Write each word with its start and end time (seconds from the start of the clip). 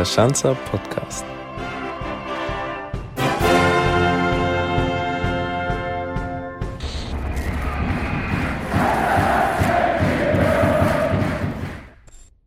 der 0.00 0.06
Schanzer 0.06 0.54
Podcast. 0.70 1.26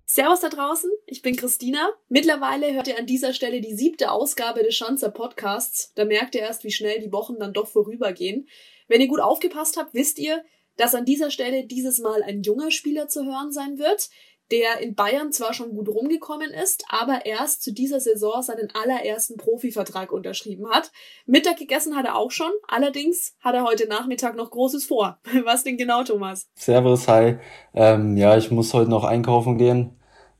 Servus 0.07 0.39
da 0.39 0.49
draußen, 0.49 0.89
ich 1.05 1.21
bin 1.21 1.35
Christina. 1.35 1.91
Mittlerweile 2.09 2.73
hört 2.73 2.87
ihr 2.87 2.97
an 2.97 3.05
dieser 3.05 3.33
Stelle 3.33 3.61
die 3.61 3.75
siebte 3.75 4.09
Ausgabe 4.09 4.63
des 4.63 4.73
Schanzer 4.73 5.11
Podcasts. 5.11 5.93
Da 5.93 6.05
merkt 6.05 6.33
ihr 6.33 6.41
erst, 6.41 6.63
wie 6.63 6.71
schnell 6.71 7.01
die 7.01 7.11
Wochen 7.11 7.37
dann 7.37 7.53
doch 7.53 7.67
vorübergehen. 7.67 8.47
Wenn 8.87 8.99
ihr 8.99 9.07
gut 9.07 9.19
aufgepasst 9.19 9.77
habt, 9.77 9.93
wisst 9.93 10.17
ihr, 10.17 10.43
dass 10.77 10.95
an 10.95 11.05
dieser 11.05 11.29
Stelle 11.29 11.67
dieses 11.67 11.99
Mal 11.99 12.23
ein 12.23 12.41
junger 12.41 12.71
Spieler 12.71 13.09
zu 13.09 13.25
hören 13.25 13.51
sein 13.51 13.77
wird, 13.77 14.09
der 14.53 14.81
in 14.81 14.93
Bayern 14.93 15.31
zwar 15.31 15.51
schon 15.53 15.71
gut 15.71 15.89
rumgekommen 15.89 16.51
ist, 16.51 16.85
aber 16.87 17.25
erst 17.25 17.63
zu 17.63 17.73
dieser 17.73 17.99
Saison 17.99 18.43
seinen 18.43 18.69
allerersten 18.75 19.35
Profivertrag 19.35 20.11
unterschrieben 20.11 20.69
hat. 20.69 20.91
Mittag 21.25 21.57
gegessen 21.57 21.95
hat 21.95 22.05
er 22.05 22.15
auch 22.15 22.29
schon, 22.29 22.51
allerdings 22.67 23.35
hat 23.39 23.55
er 23.55 23.63
heute 23.63 23.87
Nachmittag 23.87 24.35
noch 24.35 24.51
Großes 24.51 24.85
vor. 24.85 25.17
Was 25.43 25.63
denn 25.63 25.77
genau, 25.77 26.03
Thomas? 26.03 26.47
Servus, 26.53 27.07
hi. 27.07 27.37
Ähm, 27.73 28.15
ja, 28.15 28.37
ich 28.37 28.51
muss 28.51 28.75
heute 28.75 28.91
noch 28.91 29.05
einkaufen 29.05 29.57
gehen. 29.57 29.97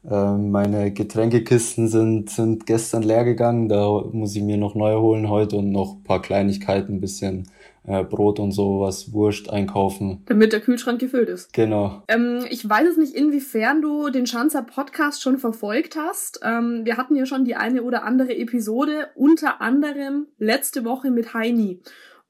Ähm, 0.07 0.51
meine 0.51 0.93
Getränkekisten 0.93 1.87
sind, 1.87 2.29
sind 2.29 2.67
gestern 2.67 3.01
leer 3.01 3.23
gegangen, 3.23 3.67
da 3.67 3.87
muss 4.11 4.35
ich 4.35 4.43
mir 4.43 4.57
noch 4.57 4.75
neue 4.75 5.01
holen 5.01 5.27
heute 5.27 5.55
und 5.55 5.71
noch 5.71 5.95
ein 5.95 6.03
paar 6.03 6.21
Kleinigkeiten, 6.21 6.95
ein 6.95 7.01
bisschen 7.01 7.49
äh, 7.85 8.03
Brot 8.03 8.39
und 8.39 8.51
sowas, 8.51 9.13
Wurst 9.13 9.49
einkaufen. 9.49 10.23
Damit 10.25 10.53
der 10.53 10.61
Kühlschrank 10.61 10.99
gefüllt 10.99 11.29
ist. 11.29 11.53
Genau. 11.53 12.03
Ähm, 12.07 12.45
ich 12.49 12.67
weiß 12.67 12.87
es 12.89 12.97
nicht, 12.97 13.15
inwiefern 13.15 13.81
du 13.81 14.09
den 14.09 14.25
Schanzer 14.25 14.63
Podcast 14.63 15.21
schon 15.21 15.37
verfolgt 15.37 15.97
hast. 15.97 16.39
Ähm, 16.43 16.81
wir 16.83 16.97
hatten 16.97 17.15
ja 17.15 17.25
schon 17.25 17.45
die 17.45 17.55
eine 17.55 17.83
oder 17.83 18.03
andere 18.03 18.35
Episode, 18.35 19.09
unter 19.15 19.61
anderem 19.61 20.27
letzte 20.37 20.85
Woche 20.85 21.11
mit 21.11 21.33
Heini. 21.33 21.81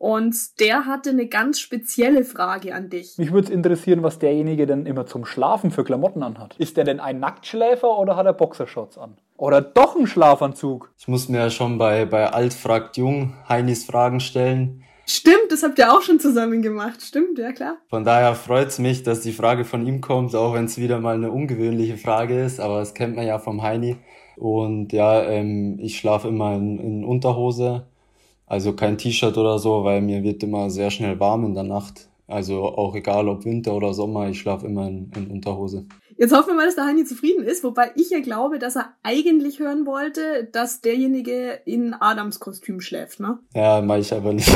Und 0.04 0.60
der 0.60 0.86
hatte 0.86 1.12
eine 1.12 1.28
ganz 1.28 1.62
spezielle 1.62 2.26
Frage 2.26 2.76
an 2.76 2.90
dich. 2.90 3.18
Mich 3.18 3.32
würde 3.32 3.48
es 3.48 3.54
interessieren, 3.54 4.04
was 4.04 4.20
derjenige 4.20 4.66
denn 4.66 4.86
immer 4.86 5.06
zum 5.06 5.24
Schlafen 5.24 5.72
für 5.72 5.86
Klamotten 5.86 6.24
anhat. 6.24 6.58
Ist 6.58 6.76
der 6.76 6.84
denn 6.84 7.00
ein 7.00 7.22
Nacktschläfer 7.22 7.98
oder 7.98 8.18
hat 8.18 8.26
er 8.26 8.34
Boxershorts 8.34 8.98
an? 8.98 9.16
Oder 9.38 9.62
doch 9.62 9.96
ein 9.96 10.06
Schlafanzug? 10.06 10.92
Ich 10.98 11.08
muss 11.08 11.30
mir 11.30 11.38
ja 11.38 11.50
schon 11.50 11.78
bei, 11.78 12.04
bei 12.04 12.28
Alt 12.28 12.54
fragt 12.54 12.98
Jung 12.98 13.34
Heinis 13.48 13.86
Fragen 13.86 14.20
stellen. 14.20 14.83
Stimmt, 15.06 15.52
das 15.52 15.64
habt 15.64 15.78
ihr 15.80 15.92
auch 15.94 16.02
schon 16.02 16.20
zusammen 16.20 16.62
gemacht. 16.62 17.02
Stimmt, 17.02 17.38
ja 17.38 17.52
klar. 17.52 17.78
Von 17.90 18.04
daher 18.04 18.36
freut's 18.36 18.80
mich, 18.80 19.04
dass 19.04 19.22
die 19.22 19.34
Frage 19.34 19.66
von 19.66 19.86
ihm 19.86 20.00
kommt, 20.00 20.36
auch 20.36 20.54
wenn 20.54 20.66
es 20.66 20.78
wieder 20.78 21.00
mal 21.00 21.16
eine 21.16 21.32
ungewöhnliche 21.32 21.98
Frage 21.98 22.42
ist, 22.42 22.60
aber 22.60 22.80
das 22.80 22.94
kennt 22.94 23.16
man 23.16 23.28
ja 23.28 23.40
vom 23.40 23.62
Heini. 23.62 23.98
Und 24.38 24.94
ja, 24.94 25.24
ähm, 25.24 25.78
ich 25.80 25.98
schlafe 25.98 26.30
immer 26.30 26.56
in, 26.56 26.80
in 26.80 27.04
Unterhose, 27.04 27.86
also 28.48 28.74
kein 28.74 28.98
T-Shirt 28.98 29.38
oder 29.38 29.60
so, 29.60 29.84
weil 29.84 30.02
mir 30.02 30.24
wird 30.24 30.42
immer 30.44 30.70
sehr 30.70 30.90
schnell 30.90 31.20
warm 31.20 31.46
in 31.46 31.54
der 31.54 31.64
Nacht. 31.64 32.10
Also 32.28 32.64
auch 32.64 32.96
egal 32.96 33.28
ob 33.28 33.46
Winter 33.46 33.74
oder 33.74 33.94
Sommer, 33.94 34.30
ich 34.30 34.40
schlafe 34.40 34.66
immer 34.66 34.88
in, 34.88 35.12
in 35.16 35.28
Unterhose. 35.28 35.86
Jetzt 36.18 36.36
hoffen 36.36 36.50
wir 36.50 36.56
mal, 36.56 36.66
dass 36.66 36.76
der 36.76 36.86
Heini 36.86 37.06
zufrieden 37.06 37.44
ist, 37.44 37.64
wobei 37.64 37.92
ich 37.96 38.10
ja 38.10 38.20
glaube, 38.20 38.60
dass 38.60 38.76
er 38.76 38.94
eigentlich 39.04 39.60
hören 39.60 39.86
wollte, 39.86 40.48
dass 40.52 40.82
derjenige 40.82 41.60
in 41.66 41.94
Adams 41.94 42.40
Kostüm 42.40 42.82
schläft, 42.82 43.20
ne? 43.20 43.40
Ja, 43.54 43.82
mach 43.82 43.98
ich 43.98 44.14
aber 44.14 44.34
nicht. 44.34 44.52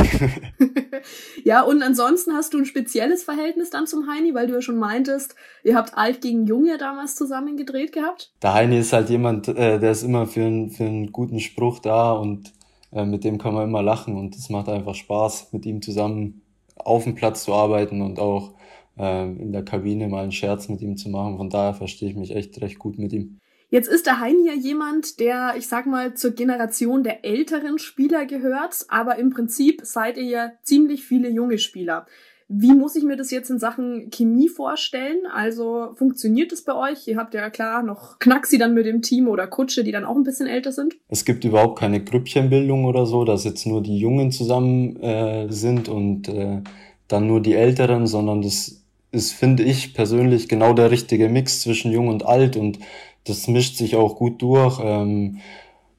ja, 1.44 1.62
und 1.62 1.82
ansonsten 1.82 2.34
hast 2.34 2.54
du 2.54 2.60
ein 2.60 2.66
spezielles 2.66 3.24
Verhältnis 3.24 3.70
dann 3.70 3.88
zum 3.88 4.08
Heini, 4.08 4.34
weil 4.34 4.48
du 4.48 4.54
ja 4.54 4.62
schon 4.62 4.78
meintest, 4.78 5.36
ihr 5.64 5.76
habt 5.76 5.98
alt 5.98 6.22
gegen 6.22 6.46
Junge 6.46 6.78
damals 6.78 7.16
zusammen 7.16 7.58
gedreht 7.58 7.92
gehabt. 7.92 8.32
Der 8.42 8.54
Heini 8.54 8.80
ist 8.80 8.94
halt 8.94 9.10
jemand, 9.10 9.48
äh, 9.48 9.80
der 9.80 9.92
ist 9.92 10.04
immer 10.04 10.28
für, 10.28 10.46
einen 10.46 10.70
für 10.70 10.84
einen 10.84 11.12
guten 11.12 11.40
Spruch 11.40 11.80
da 11.80 12.14
und 12.14 12.54
äh, 12.92 13.06
mit 13.06 13.24
dem 13.24 13.38
kann 13.38 13.54
man 13.54 13.68
immer 13.68 13.82
lachen 13.82 14.18
und 14.18 14.36
es 14.36 14.50
macht 14.50 14.70
einfach 14.70 14.96
Spaß, 14.96 15.54
mit 15.54 15.66
ihm 15.66 15.82
zusammen 15.82 16.42
auf 16.76 17.04
dem 17.04 17.16
Platz 17.16 17.44
zu 17.44 17.54
arbeiten 17.54 18.02
und 18.02 18.20
auch 18.20 18.54
in 18.98 19.52
der 19.52 19.64
Kabine 19.64 20.08
mal 20.08 20.24
einen 20.24 20.32
Scherz 20.32 20.70
mit 20.70 20.82
ihm 20.82 20.98
zu 20.98 21.10
machen. 21.10 21.38
Von 21.38 21.50
daher 21.50 21.74
verstehe 21.74 22.10
ich 22.10 22.16
mich 22.16 22.36
echt 22.36 22.60
recht 22.62 22.80
gut 22.80 22.98
mit 22.98 23.14
ihm. 23.14 23.40
Jetzt 23.70 23.90
ist 23.90 24.06
der 24.06 24.22
Heini 24.22 24.48
ja 24.48 24.54
jemand, 24.54 25.20
der, 25.20 25.56
ich 25.58 25.68
sag 25.68 25.88
mal, 25.88 26.14
zur 26.14 26.32
Generation 26.32 27.04
der 27.04 27.26
älteren 27.26 27.80
Spieler 27.80 28.26
gehört, 28.26 28.86
aber 28.88 29.18
im 29.18 29.30
Prinzip 29.30 29.82
seid 29.84 30.18
ihr 30.18 30.24
ja 30.24 30.52
ziemlich 30.64 31.04
viele 31.04 31.30
junge 31.30 31.58
Spieler. 31.58 32.06
Wie 32.50 32.74
muss 32.74 32.96
ich 32.96 33.04
mir 33.04 33.18
das 33.18 33.30
jetzt 33.30 33.50
in 33.50 33.60
Sachen 33.60 34.10
Chemie 34.10 34.48
vorstellen? 34.48 35.26
Also 35.34 35.90
funktioniert 35.96 36.54
es 36.54 36.64
bei 36.64 36.74
euch? 36.74 37.06
Ihr 37.06 37.18
habt 37.18 37.34
ja 37.34 37.50
klar 37.50 37.84
noch 37.84 38.20
Knacksi 38.20 38.58
dann 38.58 38.74
mit 38.74 38.86
dem 38.86 39.02
Team 39.02 39.28
oder 39.28 39.48
Kutsche, 39.48 39.84
die 39.84 39.92
dann 39.92 40.06
auch 40.06 40.16
ein 40.16 40.24
bisschen 40.24 40.48
älter 40.48 40.72
sind. 40.72 40.96
Es 41.10 41.26
gibt 41.26 41.44
überhaupt 41.44 41.78
keine 41.78 42.02
Grüppchenbildung 42.02 42.86
oder 42.86 43.06
so, 43.06 43.26
dass 43.26 43.44
jetzt 43.44 43.68
nur 43.68 43.84
die 43.84 43.98
Jungen 43.98 44.32
zusammen 44.32 44.96
äh, 45.02 45.52
sind 45.52 45.90
und 45.90 46.30
äh, 46.30 46.62
dann 47.10 47.28
nur 47.28 47.42
die 47.42 47.54
Älteren, 47.54 48.08
sondern 48.08 48.42
das 48.42 48.87
ist, 49.12 49.34
finde 49.34 49.64
ich 49.64 49.94
persönlich, 49.94 50.48
genau 50.50 50.74
der 50.74 50.92
richtige 50.92 51.30
Mix 51.30 51.62
zwischen 51.62 51.92
jung 51.92 52.08
und 52.10 52.26
alt 52.26 52.58
und 52.58 52.80
das 53.26 53.48
mischt 53.48 53.76
sich 53.78 53.96
auch 53.96 54.16
gut 54.16 54.42
durch. 54.42 54.80
Ähm, 54.84 55.40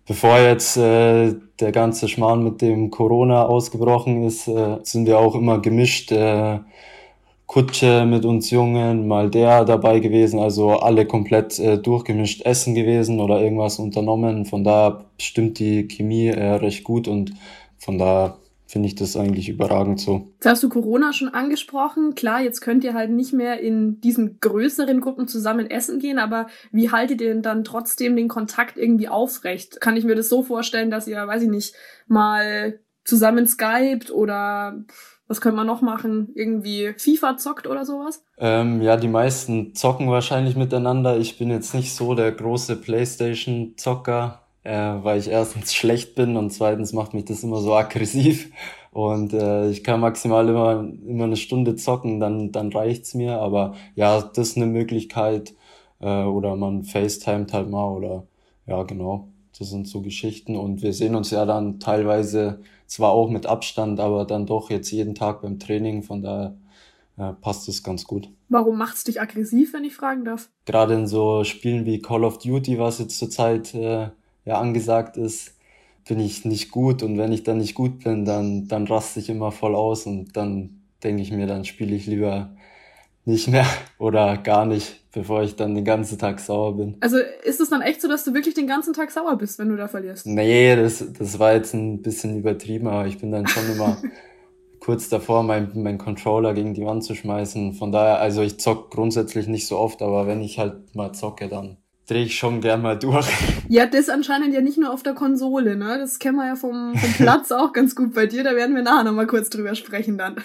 bevor 0.07 0.39
jetzt 0.39 0.77
äh, 0.77 1.35
der 1.61 1.73
ganze 1.73 2.09
Schmarrn 2.09 2.43
mit 2.45 2.63
dem 2.63 2.91
Corona 2.91 3.45
ausgebrochen 3.47 4.25
ist, 4.25 4.49
äh, 4.49 4.79
sind 4.83 5.07
wir 5.07 5.19
auch 5.19 5.35
immer 5.35 5.61
gemischt. 5.61 6.13
Äh, 6.13 6.61
Kutsche 7.49 8.05
mit 8.05 8.27
uns 8.27 8.51
Jungen, 8.51 9.09
mal 9.09 9.31
der 9.31 9.65
dabei 9.65 10.01
gewesen, 10.01 10.39
also 10.39 10.73
alle 10.81 11.07
komplett 11.07 11.59
äh, 11.59 11.79
durchgemischt 11.79 12.43
essen 12.43 12.75
gewesen 12.75 13.21
oder 13.21 13.41
irgendwas 13.41 13.79
unternommen. 13.79 14.45
Von 14.45 14.65
daher 14.65 15.07
stimmt 15.19 15.59
die 15.59 15.89
Chemie 15.89 16.27
äh, 16.27 16.57
recht 16.57 16.85
gut 16.85 17.09
und 17.09 17.33
von 17.79 17.97
daher 17.97 18.37
finde 18.69 18.87
ich 18.87 18.95
das 18.95 19.17
eigentlich 19.17 19.49
überragend 19.49 19.99
so. 19.99 20.29
Jetzt 20.35 20.47
hast 20.47 20.63
du 20.63 20.69
Corona 20.69 21.15
schon 21.15 21.31
angesprochen. 21.31 22.15
Klar, 22.15 22.43
jetzt 22.43 22.61
könnt 22.61 22.85
ihr 22.85 22.93
halt 22.93 23.11
nicht 23.11 23.33
mehr 23.33 23.61
in 23.61 23.99
diesen 24.03 24.41
größeren 24.41 25.01
Gruppen 25.01 25.27
zusammen 25.27 25.71
essen 25.71 25.99
gehen, 25.99 26.19
aber 26.19 26.49
wie 26.71 26.91
haltet 26.91 27.23
ihr 27.23 27.29
denn 27.29 27.43
dann 27.43 27.65
trotzdem 27.65 28.15
den 28.15 28.29
Kontakt 28.29 28.77
irgendwie 28.77 29.09
aufrecht? 29.09 29.81
Kann 29.81 29.97
ich 29.97 30.05
mir 30.05 30.15
das 30.15 30.29
so 30.29 30.43
vorstellen, 30.43 30.91
dass 30.91 31.09
ihr, 31.09 31.27
weiß 31.27 31.45
ich 31.45 31.49
nicht, 31.49 31.75
mal 32.07 32.79
zusammen 33.05 33.47
skypt 33.47 34.11
oder 34.11 34.85
was 35.29 35.41
können 35.41 35.57
wir 35.57 35.65
noch 35.65 35.81
machen? 35.81 36.29
Irgendwie 36.35 36.93
FIFA 36.99 37.39
zockt 37.39 37.67
oder 37.67 37.87
sowas? 37.87 38.23
Ähm, 38.37 38.83
ja, 38.83 38.99
die 38.99 39.09
meisten 39.09 39.75
zocken 39.75 40.11
wahrscheinlich 40.11 40.57
miteinander. 40.57 41.17
Ich 41.17 41.39
bin 41.39 41.51
jetzt 41.51 41.75
nicht 41.75 41.95
so 41.95 42.15
der 42.15 42.33
große 42.33 42.77
Playstation-Zocker 42.77 44.43
äh, 44.69 45.03
weil 45.03 45.19
ich 45.19 45.29
erstens 45.29 45.75
schlecht 45.75 46.15
bin 46.15 46.37
und 46.37 46.51
zweitens 46.51 46.93
macht 46.93 47.15
mich 47.15 47.25
das 47.25 47.43
immer 47.43 47.61
so 47.61 47.75
aggressiv. 47.75 48.53
Und 48.91 49.33
äh, 49.33 49.71
ich 49.71 49.83
kann 49.83 50.01
maximal 50.01 50.47
immer, 50.47 50.87
immer 51.07 51.25
eine 51.25 51.37
Stunde 51.37 51.77
zocken, 51.77 52.21
dann, 52.21 52.53
dann 52.53 52.71
reicht's 52.71 53.15
mir. 53.15 53.39
Aber 53.39 53.75
ja, 53.95 54.21
das 54.21 54.51
ist 54.51 54.57
eine 54.57 54.67
Möglichkeit. 54.67 55.55
Äh, 56.01 56.25
oder 56.25 56.55
man 56.55 56.85
FaceTimet 56.85 57.53
halt 57.55 57.71
mal 57.71 57.91
oder 57.91 58.27
ja, 58.67 58.83
genau. 58.83 59.29
Das 59.59 59.71
sind 59.71 59.89
so 59.89 60.03
Geschichten. 60.03 60.55
Und 60.55 60.83
wir 60.83 60.93
sehen 60.93 61.15
uns 61.15 61.31
ja 61.31 61.47
dann 61.47 61.81
teilweise 61.81 62.61
zwar 62.87 63.13
auch 63.13 63.31
mit 63.31 63.47
Abstand, 63.47 64.01
aber 64.01 64.27
dann 64.27 64.45
doch 64.45 64.69
jetzt 64.69 64.91
jeden 64.91 65.15
Tag 65.15 65.41
beim 65.41 65.59
Training. 65.59 66.03
Von 66.03 66.23
daher 66.23 66.57
äh, 67.17 67.33
passt 67.41 67.69
es 67.69 67.83
ganz 67.83 68.05
gut. 68.05 68.29
Warum 68.51 68.77
macht's 68.77 69.05
dich 69.05 69.21
aggressiv, 69.21 69.73
wenn 69.73 69.85
ich 69.85 69.95
fragen 69.95 70.27
darf? 70.27 70.51
Gerade 70.67 70.95
in 70.95 71.07
so 71.07 71.43
Spielen 71.45 71.87
wie 71.87 72.01
Call 72.01 72.25
of 72.25 72.39
Duty, 72.39 72.79
was 72.79 72.99
jetzt 72.99 73.19
zurzeit 73.19 73.75
äh, 73.75 74.09
ja 74.49 74.59
angesagt 74.59 75.17
ist, 75.17 75.55
bin 76.09 76.19
ich 76.19 76.45
nicht 76.45 76.71
gut 76.71 77.03
und 77.03 77.19
wenn 77.19 77.33
ich 77.33 77.45
dann 77.45 77.59
nicht 77.59 77.75
gut 77.75 78.03
bin, 78.03 78.25
dann, 78.25 78.67
dann 78.67 78.87
raste 78.87 79.21
ich 79.21 79.29
immer 79.29 79.53
voll 79.53 79.75
aus 79.75 80.07
und 80.07 80.37
dann 80.37 80.81
denke 81.05 81.23
ich 81.23 81.31
mir, 81.31 81.47
dann 81.47 81.67
spiele 81.67 81.95
ich 81.95 82.07
lieber 82.07 82.57
nicht 83.27 83.49
mehr 83.49 83.67
oder 83.99 84.39
gar 84.39 84.65
nicht, 84.65 85.05
bevor 85.13 85.43
ich 85.43 85.55
dann 85.55 85.75
den 85.75 85.85
ganzen 85.85 86.19
Tag 86.19 86.41
sauer 86.41 86.77
bin. 86.77 86.97
Also 87.01 87.19
ist 87.45 87.61
es 87.61 87.69
dann 87.69 87.83
echt 87.83 88.01
so, 88.01 88.09
dass 88.09 88.25
du 88.25 88.33
wirklich 88.33 88.55
den 88.55 88.67
ganzen 88.67 88.95
Tag 88.95 89.11
sauer 89.11 89.37
bist, 89.37 89.59
wenn 89.59 89.69
du 89.69 89.77
da 89.77 89.87
verlierst? 89.87 90.27
Nee, 90.27 90.75
das, 90.77 91.05
das 91.13 91.39
war 91.39 91.53
jetzt 91.53 91.75
ein 91.75 92.01
bisschen 92.01 92.39
übertrieben, 92.39 92.89
aber 92.89 93.07
ich 93.07 93.19
bin 93.19 93.31
dann 93.31 93.47
schon 93.47 93.71
immer 93.71 93.99
kurz 94.81 95.11
davor, 95.11 95.43
mein, 95.43 95.71
mein 95.75 95.99
Controller 95.99 96.55
gegen 96.55 96.73
die 96.73 96.87
Wand 96.87 97.05
zu 97.05 97.15
schmeißen. 97.15 97.75
Von 97.75 97.93
daher, 97.93 98.19
also 98.19 98.41
ich 98.41 98.59
zock 98.59 98.91
grundsätzlich 98.91 99.47
nicht 99.47 99.67
so 99.67 99.77
oft, 99.77 100.01
aber 100.01 100.27
wenn 100.27 100.41
ich 100.41 100.59
halt 100.59 100.95
mal 100.97 101.13
zocke, 101.13 101.49
dann 101.49 101.77
drehe 102.09 102.25
ich 102.25 102.37
schon 102.37 102.61
gern 102.61 102.83
mal 102.83 102.99
durch. 102.99 103.29
Ja, 103.71 103.85
das 103.85 104.09
anscheinend 104.09 104.55
ja 104.55 104.63
nicht 104.63 104.79
nur 104.79 104.91
auf 104.91 105.03
der 105.03 105.13
Konsole, 105.13 105.77
ne? 105.77 105.99
Das 105.99 106.19
kennen 106.19 106.37
wir 106.37 106.47
ja 106.47 106.57
vom, 106.57 106.95
vom 106.97 107.13
Platz 107.13 107.53
auch 107.53 107.75
ganz 107.75 107.95
gut 107.95 108.15
bei 108.15 108.25
dir. 108.25 108.43
Da 108.43 108.57
werden 108.57 108.75
wir 108.75 108.83
nachher 108.83 109.05
nochmal 109.05 109.27
kurz 109.27 109.51
drüber 109.51 109.75
sprechen 109.75 110.17
dann. 110.17 110.37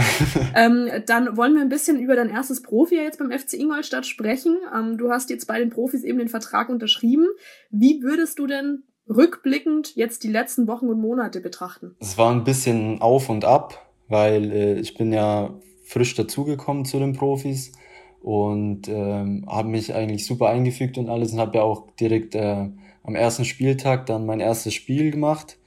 ähm, 0.54 0.88
dann 1.04 1.36
wollen 1.36 1.54
wir 1.54 1.60
ein 1.60 1.68
bisschen 1.68 2.00
über 2.00 2.16
dein 2.16 2.30
erstes 2.30 2.62
Profi 2.62 2.94
jetzt 2.94 3.18
beim 3.18 3.30
FC 3.30 3.54
Ingolstadt 3.54 4.06
sprechen. 4.06 4.56
Ähm, 4.74 4.96
du 4.96 5.10
hast 5.10 5.28
jetzt 5.28 5.46
bei 5.46 5.58
den 5.58 5.68
Profis 5.68 6.02
eben 6.02 6.16
den 6.16 6.30
Vertrag 6.30 6.70
unterschrieben. 6.70 7.26
Wie 7.70 8.02
würdest 8.02 8.38
du 8.38 8.46
denn 8.46 8.84
rückblickend 9.06 9.94
jetzt 9.94 10.24
die 10.24 10.30
letzten 10.30 10.66
Wochen 10.66 10.86
und 10.86 10.98
Monate 10.98 11.42
betrachten? 11.42 11.94
Es 12.00 12.16
war 12.16 12.32
ein 12.32 12.44
bisschen 12.44 13.02
auf 13.02 13.28
und 13.28 13.44
ab, 13.44 13.86
weil 14.08 14.50
äh, 14.50 14.80
ich 14.80 14.96
bin 14.96 15.12
ja 15.12 15.50
frisch 15.84 16.14
dazugekommen 16.14 16.86
zu 16.86 16.98
den 16.98 17.12
Profis 17.12 17.72
und 18.22 18.88
ähm, 18.88 19.44
habe 19.48 19.68
mich 19.68 19.94
eigentlich 19.94 20.24
super 20.26 20.48
eingefügt 20.48 20.96
und 20.96 21.08
alles 21.08 21.32
und 21.32 21.40
habe 21.40 21.58
ja 21.58 21.64
auch 21.64 21.88
direkt 21.98 22.34
äh, 22.34 22.68
am 23.02 23.14
ersten 23.14 23.44
Spieltag 23.44 24.06
dann 24.06 24.26
mein 24.26 24.40
erstes 24.40 24.74
Spiel 24.74 25.10
gemacht 25.10 25.58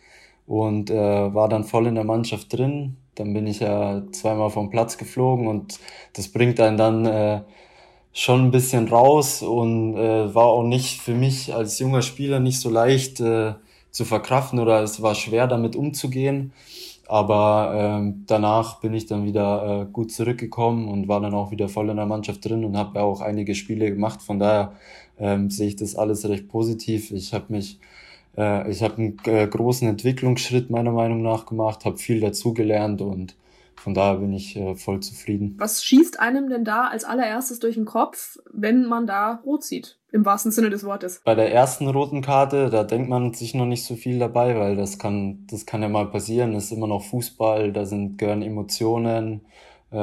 und 0.47 0.89
äh, 0.89 0.95
war 1.33 1.49
dann 1.49 1.65
voll 1.65 1.87
in 1.87 1.95
der 1.95 2.05
Mannschaft 2.05 2.53
drin. 2.57 2.97
Dann 3.15 3.33
bin 3.33 3.45
ich 3.47 3.59
ja 3.59 4.03
zweimal 4.11 4.49
vom 4.49 4.69
Platz 4.69 4.97
geflogen 4.97 5.47
und 5.47 5.79
das 6.13 6.29
bringt 6.29 6.59
einen 6.59 6.77
dann 6.77 7.05
äh, 7.05 7.41
schon 8.13 8.45
ein 8.45 8.51
bisschen 8.51 8.87
raus 8.87 9.41
und 9.41 9.97
äh, 9.97 10.33
war 10.33 10.45
auch 10.45 10.63
nicht 10.63 11.01
für 11.01 11.13
mich 11.13 11.53
als 11.53 11.79
junger 11.79 12.01
Spieler 12.01 12.39
nicht 12.39 12.61
so 12.61 12.69
leicht 12.69 13.19
äh, 13.19 13.55
zu 13.91 14.05
verkraften 14.05 14.59
oder 14.59 14.81
es 14.81 15.01
war 15.01 15.15
schwer 15.15 15.47
damit 15.47 15.75
umzugehen. 15.75 16.53
Aber 17.07 18.01
äh, 18.07 18.13
danach 18.25 18.79
bin 18.79 18.93
ich 18.93 19.05
dann 19.05 19.25
wieder 19.25 19.83
äh, 19.83 19.91
gut 19.91 20.11
zurückgekommen 20.11 20.87
und 20.87 21.07
war 21.07 21.21
dann 21.21 21.33
auch 21.33 21.51
wieder 21.51 21.69
voll 21.69 21.89
in 21.89 21.97
der 21.97 22.05
Mannschaft 22.05 22.43
drin 22.45 22.65
und 22.65 22.77
habe 22.77 23.01
auch 23.01 23.21
einige 23.21 23.53
Spiele 23.53 23.91
gemacht. 23.91 24.21
Von 24.21 24.39
daher 24.39 24.73
ähm, 25.19 25.49
sehe 25.49 25.67
ich 25.67 25.75
das 25.75 25.95
alles 25.95 26.27
recht 26.27 26.47
positiv. 26.47 27.11
Ich 27.11 27.33
habe 27.33 27.45
mich, 27.49 27.79
äh, 28.37 28.69
ich 28.71 28.81
habe 28.81 28.97
einen 28.97 29.17
äh, 29.25 29.47
großen 29.47 29.87
Entwicklungsschritt 29.87 30.69
meiner 30.69 30.91
Meinung 30.91 31.21
nach 31.21 31.45
gemacht, 31.45 31.85
habe 31.85 31.97
viel 31.97 32.19
dazugelernt 32.19 33.01
und 33.01 33.35
von 33.85 33.93
daher 33.93 34.15
bin 34.15 34.33
ich 34.33 34.55
äh, 34.55 34.73
voll 34.73 34.99
zufrieden. 35.01 35.53
Was 35.59 35.83
schießt 35.83 36.19
einem 36.19 36.49
denn 36.49 36.65
da 36.65 36.87
als 36.87 37.03
allererstes 37.03 37.59
durch 37.59 37.75
den 37.75 37.85
Kopf, 37.85 38.39
wenn 38.51 38.85
man 38.85 39.05
da 39.05 39.43
rot 39.45 39.63
sieht? 39.63 39.99
Im 40.11 40.25
wahrsten 40.25 40.51
Sinne 40.51 40.71
des 40.71 40.83
Wortes. 40.85 41.21
Bei 41.23 41.35
der 41.35 41.53
ersten 41.53 41.87
roten 41.87 42.23
Karte, 42.23 42.71
da 42.71 42.83
denkt 42.83 43.09
man 43.09 43.35
sich 43.35 43.53
noch 43.53 43.67
nicht 43.67 43.83
so 43.83 43.93
viel 43.93 44.17
dabei, 44.17 44.57
weil 44.57 44.75
das 44.75 44.97
kann, 44.97 45.45
das 45.51 45.67
kann 45.67 45.83
ja 45.83 45.87
mal 45.87 46.07
passieren. 46.07 46.53
Das 46.53 46.63
ist 46.63 46.71
immer 46.71 46.87
noch 46.87 47.03
Fußball, 47.03 47.71
da 47.73 47.85
sind, 47.85 48.17
gehören 48.17 48.41
Emotionen, 48.41 49.41
äh, 49.91 49.97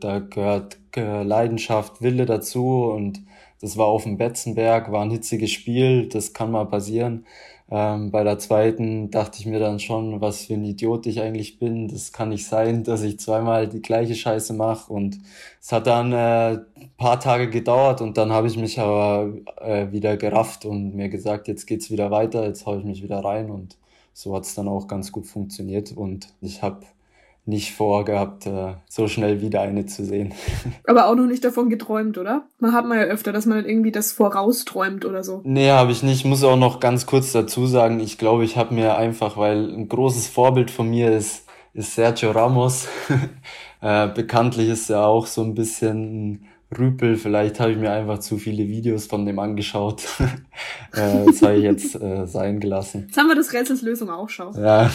da 0.00 0.20
gehört 0.30 0.78
äh, 0.96 1.22
Leidenschaft, 1.22 2.00
Wille 2.00 2.24
dazu 2.24 2.84
und 2.84 3.20
das 3.60 3.76
war 3.76 3.88
auf 3.88 4.04
dem 4.04 4.16
Betzenberg, 4.16 4.90
war 4.90 5.02
ein 5.02 5.10
hitziges 5.10 5.50
Spiel, 5.50 6.08
das 6.08 6.32
kann 6.32 6.50
mal 6.50 6.64
passieren. 6.64 7.26
Ähm, 7.70 8.10
bei 8.10 8.24
der 8.24 8.38
zweiten 8.38 9.10
dachte 9.10 9.38
ich 9.40 9.46
mir 9.46 9.58
dann 9.58 9.78
schon, 9.78 10.20
was 10.20 10.46
für 10.46 10.54
ein 10.54 10.64
Idiot 10.64 11.06
ich 11.06 11.20
eigentlich 11.20 11.58
bin. 11.58 11.88
Das 11.88 12.12
kann 12.12 12.30
nicht 12.30 12.46
sein, 12.46 12.82
dass 12.82 13.02
ich 13.02 13.18
zweimal 13.18 13.68
die 13.68 13.82
gleiche 13.82 14.14
Scheiße 14.14 14.54
mache. 14.54 14.92
Und 14.92 15.18
es 15.60 15.70
hat 15.72 15.86
dann 15.86 16.12
äh, 16.12 16.58
paar 16.96 17.20
Tage 17.20 17.50
gedauert 17.50 18.00
und 18.00 18.16
dann 18.16 18.32
habe 18.32 18.46
ich 18.48 18.56
mich 18.56 18.78
aber 18.80 19.32
äh, 19.60 19.92
wieder 19.92 20.16
gerafft 20.16 20.64
und 20.64 20.94
mir 20.94 21.08
gesagt, 21.08 21.48
jetzt 21.48 21.66
geht's 21.66 21.90
wieder 21.90 22.10
weiter, 22.10 22.44
jetzt 22.44 22.66
hau 22.66 22.78
ich 22.78 22.84
mich 22.84 23.02
wieder 23.02 23.24
rein 23.24 23.50
und 23.50 23.76
so 24.12 24.34
hat's 24.34 24.54
dann 24.54 24.68
auch 24.68 24.88
ganz 24.88 25.12
gut 25.12 25.26
funktioniert 25.26 25.92
und 25.92 26.34
ich 26.40 26.62
habe 26.62 26.86
nicht 27.48 27.74
vorgehabt, 27.74 28.46
äh, 28.46 28.74
so 28.88 29.08
schnell 29.08 29.40
wieder 29.40 29.62
eine 29.62 29.86
zu 29.86 30.04
sehen. 30.04 30.34
Aber 30.86 31.06
auch 31.06 31.14
noch 31.14 31.26
nicht 31.26 31.42
davon 31.42 31.70
geträumt, 31.70 32.18
oder? 32.18 32.46
Man 32.58 32.74
hat 32.74 32.86
man 32.86 32.98
ja 32.98 33.04
öfter, 33.04 33.32
dass 33.32 33.46
man 33.46 33.64
irgendwie 33.64 33.90
das 33.90 34.12
vorausträumt 34.12 35.06
oder 35.06 35.24
so. 35.24 35.40
Nee, 35.44 35.70
habe 35.70 35.90
ich 35.90 36.02
nicht. 36.02 36.18
Ich 36.18 36.24
muss 36.26 36.44
auch 36.44 36.58
noch 36.58 36.78
ganz 36.78 37.06
kurz 37.06 37.32
dazu 37.32 37.66
sagen, 37.66 38.00
ich 38.00 38.18
glaube, 38.18 38.44
ich 38.44 38.58
habe 38.58 38.74
mir 38.74 38.96
einfach, 38.96 39.38
weil 39.38 39.72
ein 39.72 39.88
großes 39.88 40.28
Vorbild 40.28 40.70
von 40.70 40.90
mir 40.90 41.10
ist, 41.10 41.46
ist 41.72 41.94
Sergio 41.94 42.32
Ramos. 42.32 42.86
äh, 43.80 44.08
bekanntlich 44.08 44.68
ist 44.68 44.90
er 44.90 45.06
auch 45.06 45.26
so 45.26 45.42
ein 45.42 45.54
bisschen 45.54 46.44
Rüpel. 46.76 47.16
Vielleicht 47.16 47.60
habe 47.60 47.72
ich 47.72 47.78
mir 47.78 47.92
einfach 47.92 48.18
zu 48.18 48.36
viele 48.36 48.68
Videos 48.68 49.06
von 49.06 49.24
dem 49.24 49.38
angeschaut. 49.38 50.02
äh, 50.92 51.24
das 51.24 51.40
habe 51.40 51.56
ich 51.56 51.62
jetzt 51.62 51.94
äh, 51.94 52.26
sein 52.26 52.60
gelassen. 52.60 53.04
Jetzt 53.06 53.16
haben 53.16 53.28
wir 53.28 53.36
das 53.36 53.54
Rätsels 53.54 53.80
Lösung 53.80 54.10
auch 54.10 54.28
schon. 54.28 54.54
Ja. 54.54 54.90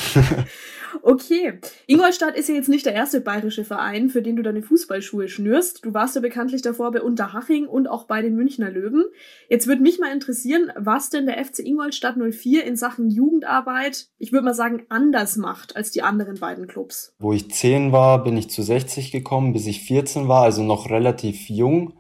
Okay. 1.02 1.60
Ingolstadt 1.88 2.36
ist 2.36 2.50
ja 2.50 2.56
jetzt 2.56 2.70
nicht 2.70 2.86
der 2.86 2.94
erste 2.94 3.22
bayerische 3.22 3.66
Verein, 3.66 4.10
für 4.10 4.22
den 4.22 4.36
du 4.36 4.44
deine 4.44 4.62
Fußballschuhe 4.62 5.28
schnürst. 5.28 5.84
Du 5.86 5.94
warst 5.94 6.16
ja 6.16 6.22
bekanntlich 6.22 6.62
davor 6.62 6.92
bei 6.92 7.02
Unterhaching 7.02 7.68
und 7.68 7.88
auch 7.88 8.06
bei 8.06 8.22
den 8.22 8.36
Münchner 8.36 8.70
Löwen. 8.70 9.06
Jetzt 9.50 9.68
würde 9.68 9.82
mich 9.82 10.00
mal 10.00 10.12
interessieren, 10.12 10.72
was 10.76 11.10
denn 11.10 11.26
der 11.26 11.44
FC 11.44 11.60
Ingolstadt 11.60 12.16
04 12.18 12.64
in 12.64 12.76
Sachen 12.76 13.10
Jugendarbeit, 13.10 14.08
ich 14.18 14.32
würde 14.32 14.46
mal 14.46 14.54
sagen, 14.54 14.84
anders 14.90 15.38
macht 15.38 15.76
als 15.76 15.92
die 15.92 16.02
anderen 16.02 16.40
beiden 16.40 16.68
Clubs. 16.68 17.16
Wo 17.20 17.34
ich 17.34 17.50
10 17.50 17.92
war, 17.92 18.24
bin 18.24 18.38
ich 18.38 18.50
zu 18.50 18.62
60 18.62 19.12
gekommen, 19.12 19.54
bis 19.54 19.68
ich 19.68 19.82
14 19.82 20.28
war, 20.28 20.44
also 20.44 20.64
noch 20.64 20.90
relativ 20.90 21.50
jung. 21.50 21.94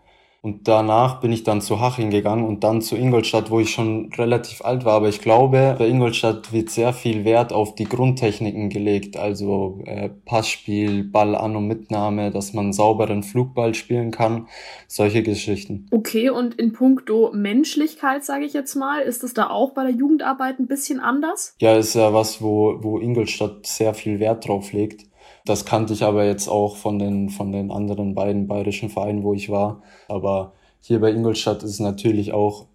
Und 0.45 0.67
danach 0.67 1.21
bin 1.21 1.31
ich 1.31 1.43
dann 1.43 1.61
zu 1.61 1.79
Haching 1.79 2.09
gegangen 2.09 2.45
und 2.45 2.65
dann 2.65 2.81
zu 2.81 2.97
Ingolstadt, 2.97 3.49
wo 3.49 3.61
ich 3.61 3.69
schon 3.69 4.11
relativ 4.17 4.61
alt 4.65 4.83
war. 4.83 4.95
Aber 4.95 5.07
ich 5.07 5.21
glaube, 5.21 5.77
bei 5.79 5.87
Ingolstadt 5.87 6.51
wird 6.51 6.69
sehr 6.69 6.91
viel 6.91 7.23
Wert 7.23 7.53
auf 7.53 7.75
die 7.75 7.85
Grundtechniken 7.85 8.69
gelegt. 8.69 9.15
Also 9.15 9.79
äh, 9.85 10.09
Passspiel, 10.25 11.05
Ball 11.05 11.37
an 11.37 11.55
und 11.55 11.67
Mitnahme, 11.67 12.29
dass 12.29 12.51
man 12.51 12.73
sauberen 12.73 13.23
Flugball 13.23 13.73
spielen 13.73 14.11
kann. 14.11 14.49
Solche 14.89 15.23
Geschichten. 15.23 15.87
Okay, 15.91 16.29
und 16.29 16.55
in 16.55 16.73
puncto 16.73 17.31
Menschlichkeit, 17.33 18.25
sage 18.25 18.43
ich 18.43 18.51
jetzt 18.51 18.75
mal, 18.75 18.99
ist 18.99 19.23
es 19.23 19.33
da 19.33 19.49
auch 19.49 19.71
bei 19.71 19.83
der 19.83 19.93
Jugendarbeit 19.93 20.59
ein 20.59 20.67
bisschen 20.67 20.99
anders? 20.99 21.55
Ja, 21.61 21.77
ist 21.77 21.95
ja 21.95 22.13
was, 22.13 22.41
wo, 22.41 22.79
wo 22.81 22.99
Ingolstadt 22.99 23.65
sehr 23.65 23.93
viel 23.93 24.19
Wert 24.19 24.45
drauf 24.45 24.73
legt. 24.73 25.05
Das 25.45 25.65
kannte 25.65 25.93
ich 25.93 26.03
aber 26.03 26.25
jetzt 26.25 26.47
auch 26.47 26.77
von 26.77 26.99
den, 26.99 27.29
von 27.29 27.51
den 27.51 27.71
anderen 27.71 28.15
beiden 28.15 28.47
bayerischen 28.47 28.89
Vereinen, 28.89 29.23
wo 29.23 29.33
ich 29.33 29.49
war. 29.49 29.81
Aber 30.07 30.53
hier 30.79 30.99
bei 30.99 31.11
Ingolstadt 31.11 31.63
ist 31.63 31.71
es 31.71 31.79
natürlich 31.79 32.33
auch 32.33 32.67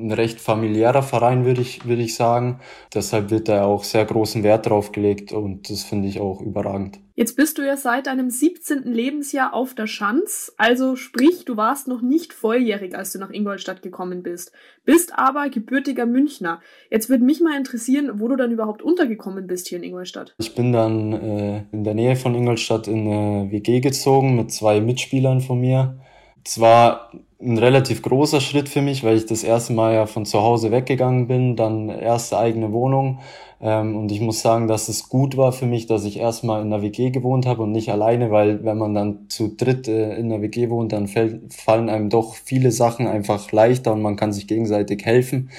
ein 0.00 0.12
recht 0.12 0.40
familiärer 0.40 1.02
Verein, 1.02 1.44
würde 1.44 1.60
ich, 1.60 1.86
würde 1.86 2.02
ich 2.02 2.14
sagen. 2.14 2.60
Deshalb 2.94 3.30
wird 3.30 3.48
da 3.48 3.64
auch 3.64 3.84
sehr 3.84 4.04
großen 4.04 4.42
Wert 4.42 4.66
drauf 4.66 4.92
gelegt 4.92 5.32
und 5.32 5.70
das 5.70 5.82
finde 5.82 6.08
ich 6.08 6.20
auch 6.20 6.40
überragend. 6.40 6.98
Jetzt 7.20 7.36
bist 7.36 7.58
du 7.58 7.66
ja 7.66 7.76
seit 7.76 8.06
deinem 8.06 8.30
17. 8.30 8.84
Lebensjahr 8.84 9.52
auf 9.52 9.74
der 9.74 9.86
Schanz, 9.86 10.54
also 10.56 10.96
sprich, 10.96 11.44
du 11.44 11.56
warst 11.56 11.86
noch 11.86 12.00
nicht 12.00 12.32
volljährig, 12.32 12.96
als 12.96 13.12
du 13.12 13.18
nach 13.18 13.30
Ingolstadt 13.30 13.82
gekommen 13.82 14.22
bist, 14.22 14.52
bist 14.86 15.18
aber 15.18 15.50
gebürtiger 15.50 16.06
Münchner. 16.06 16.60
Jetzt 16.90 17.10
würde 17.10 17.24
mich 17.24 17.40
mal 17.40 17.58
interessieren, 17.58 18.20
wo 18.20 18.28
du 18.28 18.36
dann 18.36 18.52
überhaupt 18.52 18.80
untergekommen 18.80 19.46
bist 19.46 19.68
hier 19.68 19.76
in 19.76 19.84
Ingolstadt. 19.84 20.34
Ich 20.38 20.54
bin 20.54 20.72
dann 20.72 21.12
äh, 21.12 21.64
in 21.72 21.84
der 21.84 21.92
Nähe 21.92 22.16
von 22.16 22.34
Ingolstadt 22.34 22.88
in 22.88 23.06
eine 23.06 23.50
WG 23.50 23.80
gezogen 23.80 24.36
mit 24.36 24.50
zwei 24.50 24.80
Mitspielern 24.80 25.42
von 25.42 25.60
mir. 25.60 26.00
Es 26.42 26.58
war 26.58 27.12
ein 27.42 27.58
relativ 27.58 28.02
großer 28.02 28.40
Schritt 28.40 28.68
für 28.68 28.82
mich, 28.82 29.02
weil 29.02 29.16
ich 29.16 29.26
das 29.26 29.42
erste 29.42 29.72
Mal 29.72 29.94
ja 29.94 30.06
von 30.06 30.26
zu 30.26 30.40
Hause 30.40 30.70
weggegangen 30.70 31.26
bin, 31.26 31.56
dann 31.56 31.88
erste 31.88 32.38
eigene 32.38 32.72
Wohnung. 32.72 33.20
Ähm, 33.62 33.96
und 33.96 34.12
ich 34.12 34.20
muss 34.20 34.40
sagen, 34.40 34.68
dass 34.68 34.88
es 34.88 35.08
gut 35.08 35.36
war 35.36 35.52
für 35.52 35.66
mich, 35.66 35.86
dass 35.86 36.04
ich 36.04 36.18
erstmal 36.18 36.62
in 36.62 36.70
der 36.70 36.82
WG 36.82 37.10
gewohnt 37.10 37.46
habe 37.46 37.62
und 37.62 37.72
nicht 37.72 37.90
alleine, 37.90 38.30
weil 38.30 38.64
wenn 38.64 38.78
man 38.78 38.94
dann 38.94 39.28
zu 39.28 39.54
dritt 39.56 39.88
äh, 39.88 40.16
in 40.16 40.28
der 40.28 40.42
WG 40.42 40.70
wohnt, 40.70 40.92
dann 40.92 41.08
fallen 41.08 41.88
einem 41.88 42.10
doch 42.10 42.34
viele 42.34 42.72
Sachen 42.72 43.06
einfach 43.06 43.52
leichter 43.52 43.92
und 43.92 44.02
man 44.02 44.16
kann 44.16 44.32
sich 44.32 44.46
gegenseitig 44.46 45.04
helfen. 45.04 45.50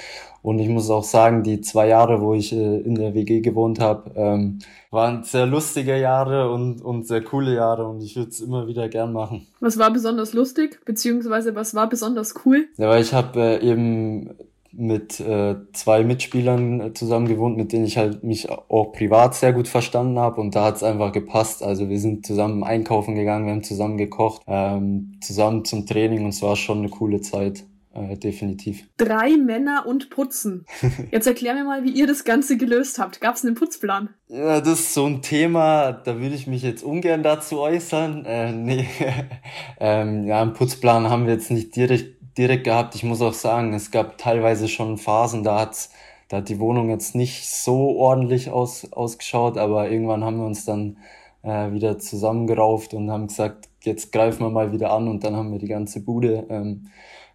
Und 0.42 0.58
ich 0.58 0.68
muss 0.68 0.90
auch 0.90 1.04
sagen, 1.04 1.44
die 1.44 1.60
zwei 1.60 1.86
Jahre, 1.86 2.20
wo 2.20 2.34
ich 2.34 2.52
äh, 2.52 2.78
in 2.80 2.96
der 2.96 3.14
WG 3.14 3.40
gewohnt 3.40 3.78
habe, 3.78 4.10
ähm, 4.16 4.58
waren 4.90 5.22
sehr 5.22 5.46
lustige 5.46 5.96
Jahre 5.96 6.50
und, 6.50 6.82
und 6.82 7.06
sehr 7.06 7.22
coole 7.22 7.54
Jahre 7.54 7.86
und 7.86 8.02
ich 8.02 8.16
würde 8.16 8.30
es 8.30 8.40
immer 8.40 8.66
wieder 8.66 8.88
gern 8.88 9.12
machen. 9.12 9.46
Was 9.60 9.78
war 9.78 9.92
besonders 9.92 10.34
lustig, 10.34 10.80
beziehungsweise 10.84 11.54
was 11.54 11.71
war 11.74 11.88
besonders 11.88 12.34
cool? 12.44 12.68
Ja, 12.76 12.88
weil 12.88 13.02
ich 13.02 13.12
habe 13.12 13.40
äh, 13.40 13.66
eben 13.66 14.30
mit 14.72 15.20
äh, 15.20 15.56
zwei 15.74 16.02
Mitspielern 16.02 16.80
äh, 16.80 16.94
zusammen 16.94 17.28
gewohnt, 17.28 17.56
mit 17.56 17.72
denen 17.72 17.84
ich 17.84 17.98
halt 17.98 18.24
mich 18.24 18.50
auch 18.50 18.92
privat 18.92 19.34
sehr 19.34 19.52
gut 19.52 19.68
verstanden 19.68 20.18
habe 20.18 20.40
und 20.40 20.54
da 20.54 20.64
hat 20.64 20.76
es 20.76 20.82
einfach 20.82 21.12
gepasst. 21.12 21.62
Also 21.62 21.88
wir 21.88 22.00
sind 22.00 22.26
zusammen 22.26 22.64
einkaufen 22.64 23.14
gegangen, 23.14 23.46
wir 23.46 23.52
haben 23.52 23.64
zusammen 23.64 23.98
gekocht, 23.98 24.42
ähm, 24.46 25.18
zusammen 25.20 25.64
zum 25.64 25.86
Training 25.86 26.24
und 26.24 26.30
es 26.30 26.42
war 26.42 26.56
schon 26.56 26.78
eine 26.78 26.88
coole 26.88 27.20
Zeit. 27.20 27.64
Äh, 27.94 28.16
definitiv. 28.16 28.88
Drei 28.96 29.36
Männer 29.36 29.84
und 29.86 30.08
Putzen. 30.10 30.64
Jetzt 31.10 31.26
erklär 31.26 31.54
mir 31.54 31.64
mal, 31.64 31.84
wie 31.84 31.90
ihr 31.90 32.06
das 32.06 32.24
Ganze 32.24 32.56
gelöst 32.56 32.98
habt. 32.98 33.20
Gab 33.20 33.36
es 33.36 33.44
einen 33.44 33.54
Putzplan? 33.54 34.08
Ja, 34.28 34.60
das 34.60 34.80
ist 34.80 34.94
so 34.94 35.06
ein 35.06 35.20
Thema, 35.20 35.92
da 35.92 36.18
würde 36.18 36.34
ich 36.34 36.46
mich 36.46 36.62
jetzt 36.62 36.82
ungern 36.82 37.22
dazu 37.22 37.60
äußern. 37.60 38.24
Äh, 38.24 38.52
nee, 38.52 38.88
ähm, 39.80 40.24
ja, 40.26 40.40
einen 40.40 40.54
Putzplan 40.54 41.10
haben 41.10 41.26
wir 41.26 41.34
jetzt 41.34 41.50
nicht 41.50 41.76
direkt, 41.76 42.38
direkt 42.38 42.64
gehabt. 42.64 42.94
Ich 42.94 43.04
muss 43.04 43.20
auch 43.20 43.34
sagen, 43.34 43.74
es 43.74 43.90
gab 43.90 44.16
teilweise 44.16 44.68
schon 44.68 44.96
Phasen, 44.96 45.44
da 45.44 45.60
hat's 45.60 45.90
da 46.32 46.38
hat 46.38 46.48
die 46.48 46.60
Wohnung 46.60 46.88
jetzt 46.88 47.14
nicht 47.14 47.46
so 47.46 47.94
ordentlich 47.98 48.48
aus, 48.48 48.90
ausgeschaut, 48.90 49.58
aber 49.58 49.90
irgendwann 49.90 50.24
haben 50.24 50.38
wir 50.38 50.46
uns 50.46 50.64
dann 50.64 50.96
äh, 51.42 51.72
wieder 51.72 51.98
zusammengerauft 51.98 52.94
und 52.94 53.10
haben 53.10 53.26
gesagt, 53.26 53.68
jetzt 53.82 54.12
greifen 54.12 54.40
wir 54.40 54.48
mal 54.48 54.72
wieder 54.72 54.92
an 54.92 55.08
und 55.08 55.24
dann 55.24 55.36
haben 55.36 55.52
wir 55.52 55.58
die 55.58 55.68
ganze 55.68 56.02
Bude 56.02 56.46
ähm, 56.48 56.88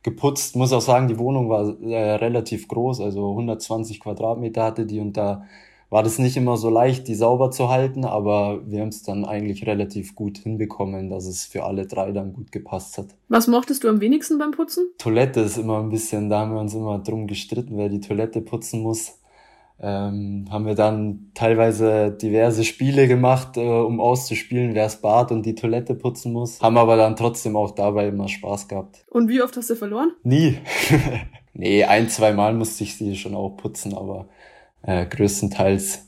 geputzt. 0.07 0.55
Muss 0.55 0.71
auch 0.71 0.81
sagen, 0.81 1.09
die 1.09 1.19
Wohnung 1.19 1.49
war 1.49 1.81
äh, 1.81 2.13
relativ 2.15 2.69
groß, 2.69 3.01
also 3.01 3.31
120 3.31 3.99
Quadratmeter 3.99 4.63
hatte 4.63 4.85
die 4.85 5.01
und 5.01 5.17
da 5.17 5.43
war 5.89 6.01
das 6.01 6.17
nicht 6.17 6.37
immer 6.37 6.55
so 6.55 6.69
leicht, 6.69 7.09
die 7.09 7.15
sauber 7.15 7.51
zu 7.51 7.69
halten, 7.69 8.05
aber 8.05 8.61
wir 8.65 8.81
haben 8.81 8.89
es 8.89 9.03
dann 9.03 9.25
eigentlich 9.25 9.67
relativ 9.67 10.15
gut 10.15 10.37
hinbekommen, 10.37 11.09
dass 11.09 11.25
es 11.25 11.45
für 11.45 11.65
alle 11.65 11.87
drei 11.87 12.11
dann 12.11 12.33
gut 12.33 12.53
gepasst 12.53 12.97
hat. 12.97 13.07
Was 13.27 13.47
mochtest 13.47 13.83
du 13.83 13.89
am 13.89 13.99
wenigsten 13.99 14.37
beim 14.37 14.51
Putzen? 14.51 14.87
Toilette 14.97 15.41
ist 15.41 15.57
immer 15.57 15.79
ein 15.79 15.89
bisschen, 15.89 16.29
da 16.29 16.39
haben 16.39 16.53
wir 16.53 16.59
uns 16.61 16.73
immer 16.73 16.99
drum 16.99 17.27
gestritten, 17.27 17.77
wer 17.77 17.89
die 17.89 18.01
Toilette 18.01 18.41
putzen 18.41 18.81
muss 18.81 19.19
ähm, 19.79 20.45
haben 20.49 20.65
wir 20.65 20.75
dann 20.75 21.31
teilweise 21.33 22.11
diverse 22.11 22.63
Spiele 22.63 23.07
gemacht, 23.07 23.57
äh, 23.57 23.61
um 23.61 23.99
auszuspielen, 23.99 24.73
wer 24.73 24.85
das 24.85 25.01
Bad 25.01 25.31
und 25.31 25.45
die 25.45 25.55
Toilette 25.55 25.93
putzen 25.93 26.33
muss. 26.33 26.61
Haben 26.61 26.77
aber 26.77 26.97
dann 26.97 27.15
trotzdem 27.15 27.55
auch 27.55 27.71
dabei 27.71 28.07
immer 28.07 28.27
Spaß 28.27 28.67
gehabt. 28.67 29.05
Und 29.09 29.29
wie 29.29 29.41
oft 29.41 29.55
hast 29.55 29.69
du 29.69 29.75
verloren? 29.75 30.11
Nie. 30.23 30.57
Nee, 31.59 31.85
ein, 31.85 32.07
zwei 32.07 32.33
Mal 32.33 32.53
musste 32.53 32.83
ich 32.83 32.97
sie 32.97 33.15
schon 33.15 33.33
auch 33.33 33.49
putzen, 33.57 33.95
aber 33.95 34.27
äh, 34.83 35.07
größtenteils 35.07 36.06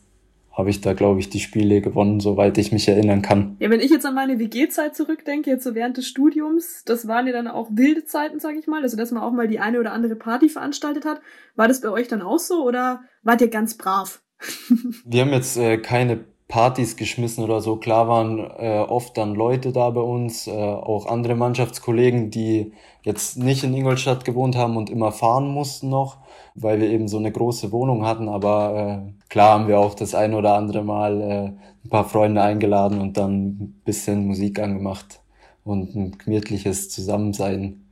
habe 0.60 0.70
ich 0.70 0.82
da, 0.82 0.94
glaube 0.94 1.22
ich, 1.22 1.30
die 1.30 1.40
Spiele 1.40 1.82
gewonnen, 1.82 2.20
soweit 2.20 2.58
ich 2.58 2.72
mich 2.72 2.88
erinnern 2.88 3.22
kann. 3.22 3.56
Ja, 3.60 3.70
wenn 3.70 3.80
ich 3.80 3.90
jetzt 3.90 4.06
an 4.06 4.14
meine 4.14 4.40
WG-Zeit 4.40 4.96
zurückdenke, 4.96 5.50
jetzt 5.50 5.64
so 5.64 5.74
während 5.74 5.98
des 5.98 6.06
Studiums, 6.06 6.84
das 6.86 7.08
waren 7.08 7.28
ja 7.28 7.34
dann 7.34 7.48
auch 7.48 7.70
wilde 7.72 8.04
Zeiten, 8.04 8.40
sage 8.40 8.60
ich 8.60 8.68
mal, 8.68 8.84
also 8.84 8.98
dass 8.98 9.12
man 9.12 9.24
auch 9.24 9.32
mal 9.32 9.48
die 9.48 9.60
eine 9.60 9.80
oder 9.80 9.94
andere 9.94 10.16
Party 10.16 10.50
veranstaltet 10.50 11.06
hat. 11.06 11.22
War 11.56 11.68
das 11.70 11.82
bei 11.82 11.90
euch 11.90 12.10
dann 12.10 12.22
auch 12.22 12.40
so 12.40 12.64
oder 12.66 13.02
wart 13.24 13.42
ihr 13.42 13.48
ganz 13.48 13.78
brav? 13.78 14.22
Wir 15.06 15.22
haben 15.22 15.32
jetzt 15.32 15.58
äh, 15.58 15.78
keine 15.78 16.26
Partys 16.50 16.98
geschmissen 16.98 17.44
oder 17.44 17.62
so. 17.62 17.76
Klar 17.76 18.08
waren 18.08 18.40
äh, 18.40 18.80
oft 18.80 19.16
dann 19.18 19.36
Leute 19.36 19.72
da 19.72 19.92
bei 19.92 20.02
uns, 20.02 20.48
äh, 20.48 20.52
auch 20.52 21.06
andere 21.06 21.36
Mannschaftskollegen, 21.36 22.32
die 22.32 22.74
jetzt 23.04 23.38
nicht 23.38 23.64
in 23.64 23.74
Ingolstadt 23.76 24.26
gewohnt 24.26 24.56
haben 24.56 24.76
und 24.76 24.90
immer 24.90 25.12
fahren 25.12 25.48
mussten 25.48 25.90
noch, 25.90 26.18
weil 26.56 26.82
wir 26.82 26.90
eben 26.90 27.08
so 27.08 27.20
eine 27.20 27.32
große 27.32 27.72
Wohnung 27.72 28.04
hatten. 28.04 28.28
Aber 28.28 29.04
äh, 29.08 29.30
klar 29.30 29.60
haben 29.60 29.68
wir 29.68 29.80
auch 29.80 29.94
das 29.94 30.16
ein 30.16 30.34
oder 30.34 30.56
andere 30.56 30.84
Mal 30.84 31.22
äh, 31.22 31.52
ein 31.86 31.90
paar 31.90 32.06
Freunde 32.10 32.42
eingeladen 32.42 33.00
und 33.00 33.18
dann 33.18 33.46
ein 33.46 33.82
bisschen 33.86 34.26
Musik 34.26 34.60
angemacht 34.60 35.22
und 35.64 35.96
ein 35.96 36.18
gemütliches 36.18 36.90
Zusammensein 36.90 37.86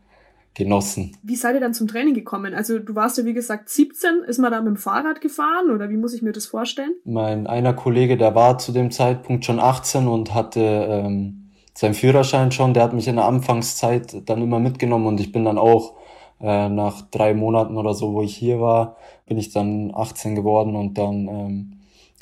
genossen. 0.58 1.16
Wie 1.22 1.36
seid 1.36 1.54
ihr 1.54 1.62
dann 1.62 1.74
zum 1.74 1.88
Training 1.88 2.16
gekommen? 2.16 2.54
Also 2.54 2.80
du 2.80 2.96
warst 2.96 3.18
ja 3.18 3.26
wie 3.26 3.34
gesagt 3.34 3.70
17, 3.70 4.24
ist 4.28 4.40
man 4.40 4.52
da 4.52 4.60
mit 4.60 4.68
dem 4.68 4.78
Fahrrad 4.78 5.22
gefahren 5.22 5.70
oder 5.72 5.90
wie 5.90 5.98
muss 5.98 6.14
ich 6.14 6.24
mir 6.24 6.32
das 6.32 6.48
vorstellen? 6.48 6.96
Mein 7.06 7.46
einer 7.46 7.74
Kollege, 7.74 8.18
der 8.18 8.34
war 8.34 8.58
zu 8.58 8.72
dem 8.72 8.90
Zeitpunkt 8.90 9.46
schon 9.46 9.60
18 9.60 10.08
und 10.08 10.34
hatte 10.34 10.60
ähm, 10.62 11.52
seinen 11.76 11.94
Führerschein 11.94 12.52
schon, 12.52 12.74
der 12.74 12.84
hat 12.84 12.94
mich 12.94 13.08
in 13.08 13.18
der 13.18 13.26
Anfangszeit 13.26 14.28
dann 14.28 14.42
immer 14.42 14.60
mitgenommen 14.60 15.06
und 15.06 15.20
ich 15.20 15.32
bin 15.32 15.46
dann 15.46 15.60
auch 15.60 15.94
äh, 16.42 16.70
nach 16.70 17.04
drei 17.04 17.36
Monaten 17.36 17.78
oder 17.78 17.94
so, 17.94 18.14
wo 18.14 18.24
ich 18.24 18.36
hier 18.36 18.60
war, 18.60 18.98
bin 19.28 19.38
ich 19.38 19.52
dann 19.52 19.94
18 19.94 20.34
geworden 20.34 20.76
und 20.76 20.98
dann 20.98 21.28
ähm, 21.28 21.77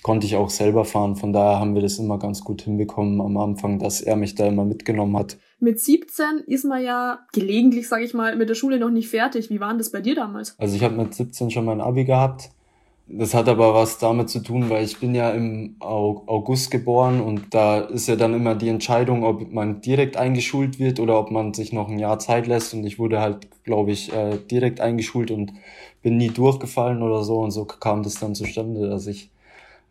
konnte 0.06 0.28
ich 0.28 0.36
auch 0.36 0.52
selber 0.52 0.86
fahren. 0.86 1.16
Von 1.16 1.34
daher 1.34 1.60
haben 1.60 1.74
wir 1.74 1.82
das 1.82 1.98
immer 1.98 2.20
ganz 2.20 2.44
gut 2.44 2.62
hinbekommen 2.62 3.20
am 3.22 3.38
Anfang, 3.38 3.80
dass 3.80 4.02
er 4.02 4.16
mich 4.16 4.36
da 4.36 4.46
immer 4.46 4.64
mitgenommen 4.64 5.18
hat. 5.18 5.38
Mit 5.60 5.80
17 5.80 6.44
ist 6.46 6.64
man 6.64 6.84
ja 6.84 7.26
gelegentlich, 7.34 7.90
sage 7.90 8.04
ich 8.04 8.14
mal, 8.14 8.36
mit 8.36 8.48
der 8.48 8.54
Schule 8.54 8.78
noch 8.78 8.92
nicht 8.92 9.10
fertig. 9.10 9.50
Wie 9.50 9.60
war 9.60 9.70
denn 9.70 9.80
das 9.80 9.92
bei 9.92 10.02
dir 10.02 10.14
damals? 10.14 10.54
Also 10.60 10.76
ich 10.76 10.84
habe 10.84 10.96
mit 10.96 11.16
17 11.16 11.50
schon 11.50 11.66
mein 11.66 11.82
Abi 11.82 12.06
gehabt. 12.06 12.52
Das 13.08 13.34
hat 13.34 13.50
aber 13.50 13.74
was 13.74 13.98
damit 13.98 14.30
zu 14.30 14.42
tun, 14.42 14.70
weil 14.70 14.86
ich 14.86 15.00
bin 15.00 15.16
ja 15.16 15.32
im 15.32 15.76
August 15.80 16.70
geboren 16.70 17.20
und 17.20 17.56
da 17.56 17.80
ist 17.80 18.08
ja 18.08 18.16
dann 18.16 18.36
immer 18.36 18.54
die 18.54 18.70
Entscheidung, 18.70 19.24
ob 19.24 19.52
man 19.52 19.82
direkt 19.82 20.18
eingeschult 20.18 20.78
wird 20.78 21.00
oder 21.00 21.20
ob 21.20 21.32
man 21.32 21.56
sich 21.56 21.74
noch 21.74 21.90
ein 21.90 21.98
Jahr 21.98 22.20
Zeit 22.20 22.46
lässt. 22.46 22.76
Und 22.76 22.86
ich 22.86 23.00
wurde 23.00 23.22
halt, 23.22 23.48
glaube 23.64 23.90
ich, 23.90 24.14
äh, 24.14 24.38
direkt 24.38 24.82
eingeschult 24.82 25.32
und 25.32 25.54
bin 26.04 26.18
nie 26.18 26.30
durchgefallen 26.30 27.02
oder 27.02 27.24
so. 27.24 27.40
Und 27.40 27.50
so 27.50 27.66
kam 27.66 28.04
das 28.04 28.20
dann 28.20 28.36
zustande, 28.36 28.88
dass 28.88 29.08
ich 29.08 29.32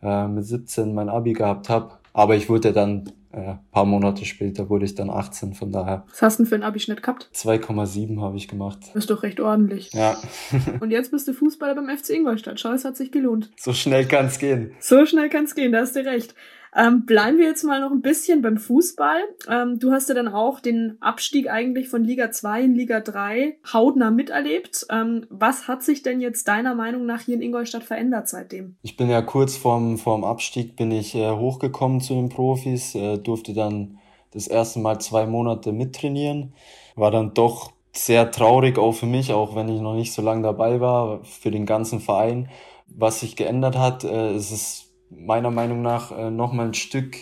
äh, 0.01 0.27
mit 0.27 0.45
17 0.45 0.93
mein 0.93 1.09
Abi 1.09 1.33
gehabt 1.33 1.69
habe. 1.69 1.93
Aber 2.13 2.35
ich 2.35 2.49
wurde 2.49 2.71
dann 2.71 3.11
äh, 3.35 3.55
paar 3.71 3.85
Monate 3.85 4.23
später 4.23 4.69
wurde 4.69 4.85
ich 4.85 4.95
dann 4.95 5.09
18, 5.09 5.53
von 5.55 5.69
daher. 5.71 6.05
Was 6.09 6.21
hast 6.21 6.39
du 6.39 6.43
denn 6.43 6.49
für 6.49 6.55
einen 6.55 6.63
Abischnitt 6.63 7.03
gehabt? 7.03 7.29
2,7 7.33 8.21
habe 8.21 8.37
ich 8.37 8.47
gemacht. 8.47 8.79
Das 8.93 8.95
ist 8.95 9.09
doch 9.09 9.23
recht 9.23 9.41
ordentlich. 9.41 9.91
Ja. 9.91 10.15
Und 10.79 10.91
jetzt 10.91 11.11
bist 11.11 11.27
du 11.27 11.33
Fußballer 11.33 11.75
beim 11.75 11.89
FC 11.89 12.11
Ingolstadt. 12.11 12.59
Schau, 12.59 12.71
es 12.71 12.85
hat 12.85 12.95
sich 12.95 13.11
gelohnt. 13.11 13.51
So 13.57 13.73
schnell 13.73 14.05
kann 14.05 14.27
es 14.27 14.39
gehen. 14.39 14.71
So 14.79 15.05
schnell 15.05 15.29
kann 15.29 15.43
es 15.43 15.55
gehen, 15.55 15.73
da 15.73 15.79
hast 15.79 15.97
du 15.97 16.05
recht. 16.05 16.33
Ähm, 16.75 17.05
bleiben 17.05 17.37
wir 17.37 17.45
jetzt 17.45 17.63
mal 17.63 17.79
noch 17.79 17.91
ein 17.91 18.01
bisschen 18.01 18.41
beim 18.41 18.57
Fußball. 18.57 19.19
Ähm, 19.49 19.79
du 19.79 19.91
hast 19.91 20.09
ja 20.09 20.15
dann 20.15 20.27
auch 20.27 20.59
den 20.59 20.97
Abstieg 20.99 21.49
eigentlich 21.49 21.87
von 21.87 22.03
Liga 22.03 22.31
2 22.31 22.63
in 22.63 22.75
Liga 22.75 22.99
3 22.99 23.57
hautnah 23.71 24.11
miterlebt. 24.11 24.85
Ähm, 24.91 25.25
was 25.29 25.67
hat 25.67 25.83
sich 25.83 26.03
denn 26.03 26.19
jetzt 26.19 26.47
deiner 26.47 26.75
Meinung 26.75 27.05
nach 27.05 27.21
hier 27.21 27.35
in 27.35 27.41
Ingolstadt 27.41 27.83
verändert 27.83 28.27
seitdem? 28.27 28.75
Ich 28.81 28.97
bin 28.97 29.09
ja 29.09 29.21
kurz 29.21 29.55
vorm, 29.55 29.97
vorm 29.97 30.25
Abstieg 30.25 30.75
bin 30.75 30.91
ich 30.91 31.15
äh, 31.15 31.31
hochgekommen 31.31 32.01
zu 32.01 32.13
den 32.13 32.29
Profis, 32.29 32.93
äh, 32.93 33.17
durfte 33.17 33.53
dann 33.53 33.99
das 34.31 34.47
erste 34.47 34.79
Mal 34.79 34.99
zwei 34.99 35.25
Monate 35.25 35.71
mittrainieren. 35.71 36.53
War 36.95 37.11
dann 37.11 37.33
doch 37.33 37.71
sehr 37.93 38.31
traurig 38.31 38.77
auch 38.77 38.91
für 38.91 39.05
mich, 39.05 39.31
auch 39.31 39.55
wenn 39.55 39.69
ich 39.69 39.79
noch 39.79 39.95
nicht 39.95 40.11
so 40.11 40.21
lange 40.21 40.43
dabei 40.43 40.81
war, 40.81 41.23
für 41.23 41.51
den 41.51 41.65
ganzen 41.65 42.01
Verein. 42.01 42.49
Was 42.87 43.21
sich 43.21 43.37
geändert 43.37 43.77
hat, 43.77 44.03
äh, 44.03 44.35
ist 44.35 44.51
es 44.51 44.84
meiner 45.09 45.51
Meinung 45.51 45.81
nach 45.81 46.11
äh, 46.11 46.29
noch 46.31 46.53
mal 46.53 46.67
ein 46.67 46.73
Stück 46.73 47.15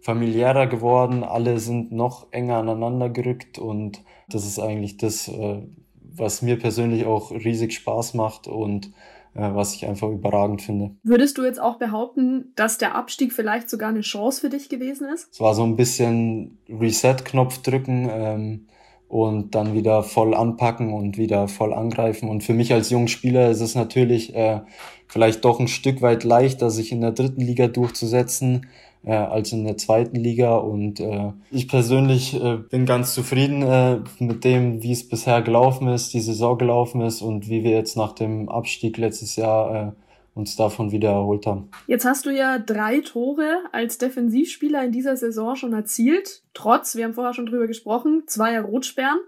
familiärer 0.00 0.66
geworden. 0.66 1.24
Alle 1.24 1.58
sind 1.58 1.92
noch 1.92 2.28
enger 2.30 2.58
aneinander 2.58 3.08
gerückt 3.08 3.58
und 3.58 4.02
das 4.28 4.46
ist 4.46 4.58
eigentlich 4.58 4.96
das, 4.96 5.28
äh, 5.28 5.62
was 6.02 6.42
mir 6.42 6.58
persönlich 6.58 7.06
auch 7.06 7.30
riesig 7.30 7.74
Spaß 7.74 8.14
macht 8.14 8.46
und 8.46 8.92
äh, 9.34 9.54
was 9.54 9.74
ich 9.74 9.86
einfach 9.86 10.08
überragend 10.08 10.62
finde. 10.62 10.92
Würdest 11.02 11.36
du 11.38 11.44
jetzt 11.44 11.60
auch 11.60 11.78
behaupten, 11.78 12.52
dass 12.56 12.78
der 12.78 12.94
Abstieg 12.94 13.32
vielleicht 13.32 13.68
sogar 13.68 13.90
eine 13.90 14.00
Chance 14.00 14.40
für 14.40 14.48
dich 14.48 14.68
gewesen 14.68 15.08
ist? 15.08 15.28
Es 15.32 15.40
war 15.40 15.54
so 15.54 15.64
ein 15.64 15.76
bisschen 15.76 16.58
Reset-Knopf 16.68 17.58
drücken. 17.58 18.08
Ähm, 18.10 18.66
und 19.08 19.54
dann 19.54 19.74
wieder 19.74 20.02
voll 20.02 20.34
anpacken 20.34 20.92
und 20.92 21.16
wieder 21.16 21.48
voll 21.48 21.72
angreifen. 21.72 22.28
Und 22.28 22.42
für 22.42 22.54
mich 22.54 22.72
als 22.72 22.90
junger 22.90 23.08
Spieler 23.08 23.50
ist 23.50 23.60
es 23.60 23.74
natürlich 23.74 24.34
äh, 24.34 24.60
vielleicht 25.06 25.44
doch 25.44 25.60
ein 25.60 25.68
Stück 25.68 26.02
weit 26.02 26.24
leichter, 26.24 26.70
sich 26.70 26.92
in 26.92 27.00
der 27.00 27.12
dritten 27.12 27.40
Liga 27.40 27.68
durchzusetzen 27.68 28.66
äh, 29.04 29.12
als 29.12 29.52
in 29.52 29.64
der 29.64 29.76
zweiten 29.76 30.16
Liga. 30.16 30.56
Und 30.56 31.00
äh, 31.00 31.32
ich 31.50 31.68
persönlich 31.68 32.34
äh, 32.42 32.56
bin 32.56 32.84
ganz 32.84 33.14
zufrieden 33.14 33.62
äh, 33.62 34.00
mit 34.18 34.44
dem, 34.44 34.82
wie 34.82 34.92
es 34.92 35.08
bisher 35.08 35.40
gelaufen 35.42 35.88
ist, 35.88 36.12
die 36.12 36.20
Saison 36.20 36.58
gelaufen 36.58 37.00
ist 37.00 37.22
und 37.22 37.48
wie 37.48 37.62
wir 37.62 37.70
jetzt 37.70 37.96
nach 37.96 38.12
dem 38.12 38.48
Abstieg 38.48 38.98
letztes 38.98 39.36
Jahr 39.36 39.74
äh, 39.74 40.05
uns 40.36 40.54
davon 40.54 40.92
wieder 40.92 41.10
erholt 41.10 41.46
haben. 41.46 41.70
Jetzt 41.86 42.04
hast 42.04 42.26
du 42.26 42.30
ja 42.30 42.58
drei 42.58 43.00
Tore 43.00 43.60
als 43.72 43.96
Defensivspieler 43.96 44.84
in 44.84 44.92
dieser 44.92 45.16
Saison 45.16 45.56
schon 45.56 45.72
erzielt, 45.72 46.42
trotz, 46.52 46.94
wir 46.94 47.04
haben 47.04 47.14
vorher 47.14 47.32
schon 47.32 47.46
drüber 47.46 47.66
gesprochen, 47.66 48.24
zweier 48.26 48.62
Rotsperren. 48.62 49.18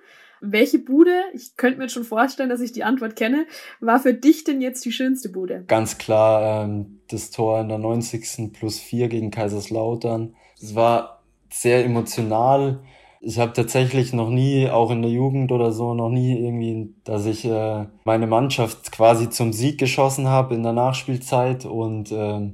Welche 0.41 0.79
Bude, 0.79 1.23
ich 1.33 1.57
könnte 1.57 1.79
mir 1.79 1.89
schon 1.89 2.05
vorstellen, 2.05 2.51
dass 2.51 2.61
ich 2.61 2.73
die 2.73 2.85
Antwort 2.85 3.17
kenne, 3.17 3.47
war 3.81 3.99
für 3.99 4.13
dich 4.15 4.45
denn 4.45 4.61
jetzt 4.61 4.85
die 4.85 4.93
schönste 4.93 5.31
Bude? 5.31 5.65
Ganz 5.67 5.99
klar 5.99 6.65
ähm, 6.65 7.01
das 7.11 7.31
Tor 7.31 7.61
in 7.63 7.69
der 7.69 7.79
90. 7.79 8.53
plus 8.53 8.79
4 8.79 9.09
gegen 9.09 9.31
Kaiserslautern. 9.31 10.37
Es 10.61 10.75
war 10.75 11.23
sehr 11.51 11.85
emotional 11.85 12.81
ich 13.21 13.39
habe 13.39 13.53
tatsächlich 13.53 14.13
noch 14.13 14.31
nie, 14.31 14.69
auch 14.69 14.91
in 14.91 15.03
der 15.03 15.11
Jugend 15.11 15.53
oder 15.53 15.73
so, 15.73 15.95
noch 15.95 16.11
nie 16.11 16.39
irgendwie, 16.39 16.95
dass 17.05 17.27
ich 17.27 17.45
äh, 17.45 17.87
meine 18.05 18.27
Mannschaft 18.27 18.93
quasi 18.93 19.29
zum 19.31 19.53
Sieg 19.53 19.79
geschossen 19.79 20.29
habe 20.29 20.55
in 20.55 20.63
der 20.63 20.73
Nachspielzeit 20.73 21.65
und 21.65 22.13
äh, 22.13 22.51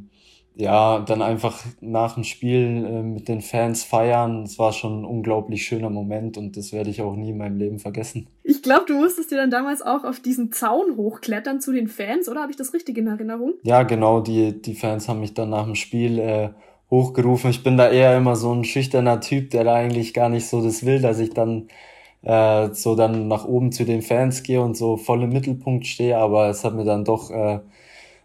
ja, 0.57 1.01
dann 1.01 1.21
einfach 1.21 1.65
nach 1.81 2.15
dem 2.15 2.23
Spiel 2.23 2.87
äh, 2.87 3.03
mit 3.03 3.29
den 3.29 3.41
Fans 3.41 3.83
feiern. 3.83 4.45
Es 4.45 4.59
war 4.59 4.73
schon 4.73 5.01
ein 5.01 5.05
unglaublich 5.05 5.67
schöner 5.67 5.91
Moment 5.91 6.39
und 6.39 6.57
das 6.57 6.73
werde 6.73 6.91
ich 6.91 7.03
auch 7.03 7.17
nie 7.17 7.31
in 7.31 7.39
meinem 7.39 7.57
Leben 7.57 7.81
vergessen. 7.81 8.29
Ich 8.45 8.63
glaube, 8.63 8.85
du 8.87 8.95
musstest 8.95 9.33
dir 9.33 9.37
dann 9.37 9.51
damals 9.51 9.83
auch 9.83 10.05
auf 10.05 10.21
diesen 10.21 10.53
Zaun 10.53 10.97
hochklettern 10.97 11.61
zu 11.61 11.73
den 11.73 11.89
Fans, 11.89 12.29
oder 12.29 12.43
habe 12.43 12.53
ich 12.53 12.57
das 12.57 12.73
richtig 12.73 12.99
in 12.99 13.09
Erinnerung? 13.09 13.55
Ja, 13.63 13.83
genau. 13.83 14.21
Die, 14.21 14.61
die 14.63 14.75
Fans 14.75 15.09
haben 15.09 15.21
mich 15.21 15.35
dann 15.35 15.51
nach 15.51 15.65
dem 15.65 15.75
Spiel 15.75 16.19
äh, 16.21 16.51
hochgerufen. 16.95 17.51
Ich 17.51 17.63
bin 17.63 17.77
da 17.77 17.91
eher 17.91 18.17
immer 18.17 18.37
so 18.37 18.53
ein 18.53 18.65
schüchterner 18.65 19.21
Typ, 19.21 19.51
der 19.51 19.65
da 19.65 19.75
eigentlich 19.75 20.15
gar 20.15 20.29
nicht 20.29 20.49
so 20.49 20.63
das 20.63 20.87
will, 20.87 21.01
dass 21.01 21.19
ich 21.19 21.31
dann 21.31 21.69
äh, 22.23 22.73
so 22.73 22.95
dann 22.95 23.29
nach 23.29 23.45
oben 23.45 23.73
zu 23.73 23.85
den 23.85 24.03
Fans 24.03 24.43
gehe 24.43 24.61
und 24.61 24.77
so 24.77 24.97
voll 24.97 25.23
im 25.23 25.31
Mittelpunkt 25.31 25.87
stehe. 25.87 26.17
Aber 26.19 26.49
es 26.49 26.65
hat 26.65 26.75
mir 26.75 26.85
dann 26.85 27.05
doch 27.05 27.31
äh, 27.31 27.61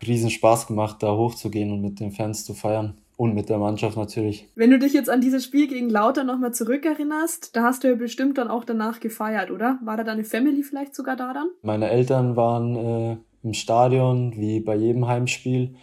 riesen 0.05 0.29
Spaß 0.29 0.67
gemacht, 0.67 0.97
da 1.01 1.11
hochzugehen 1.11 1.71
und 1.71 1.81
mit 1.81 1.99
den 1.99 2.11
Fans 2.11 2.45
zu 2.45 2.53
feiern. 2.53 2.95
Und 3.17 3.35
mit 3.35 3.49
der 3.49 3.57
Mannschaft 3.57 3.97
natürlich. 3.97 4.47
Wenn 4.55 4.71
du 4.71 4.79
dich 4.79 4.93
jetzt 4.93 5.09
an 5.09 5.19
dieses 5.19 5.43
Spiel 5.43 5.67
gegen 5.67 5.89
Lauter 5.89 6.23
nochmal 6.23 6.53
zurückerinnerst, 6.53 7.53
da 7.53 7.63
hast 7.63 7.83
du 7.83 7.89
ja 7.89 7.95
bestimmt 7.95 8.37
dann 8.37 8.47
auch 8.47 8.63
danach 8.63 9.01
gefeiert, 9.01 9.51
oder? 9.51 9.77
War 9.83 9.97
da 9.97 10.05
deine 10.05 10.23
Family 10.23 10.63
vielleicht 10.63 10.95
sogar 10.95 11.17
da 11.17 11.33
dann? 11.33 11.49
Meine 11.61 11.89
Eltern 11.89 12.37
waren 12.37 12.77
äh, 12.77 13.17
im 13.43 13.53
Stadion, 13.53 14.37
wie 14.37 14.61
bei 14.61 14.75
jedem 14.75 15.05
Heimspiel. 15.05 15.75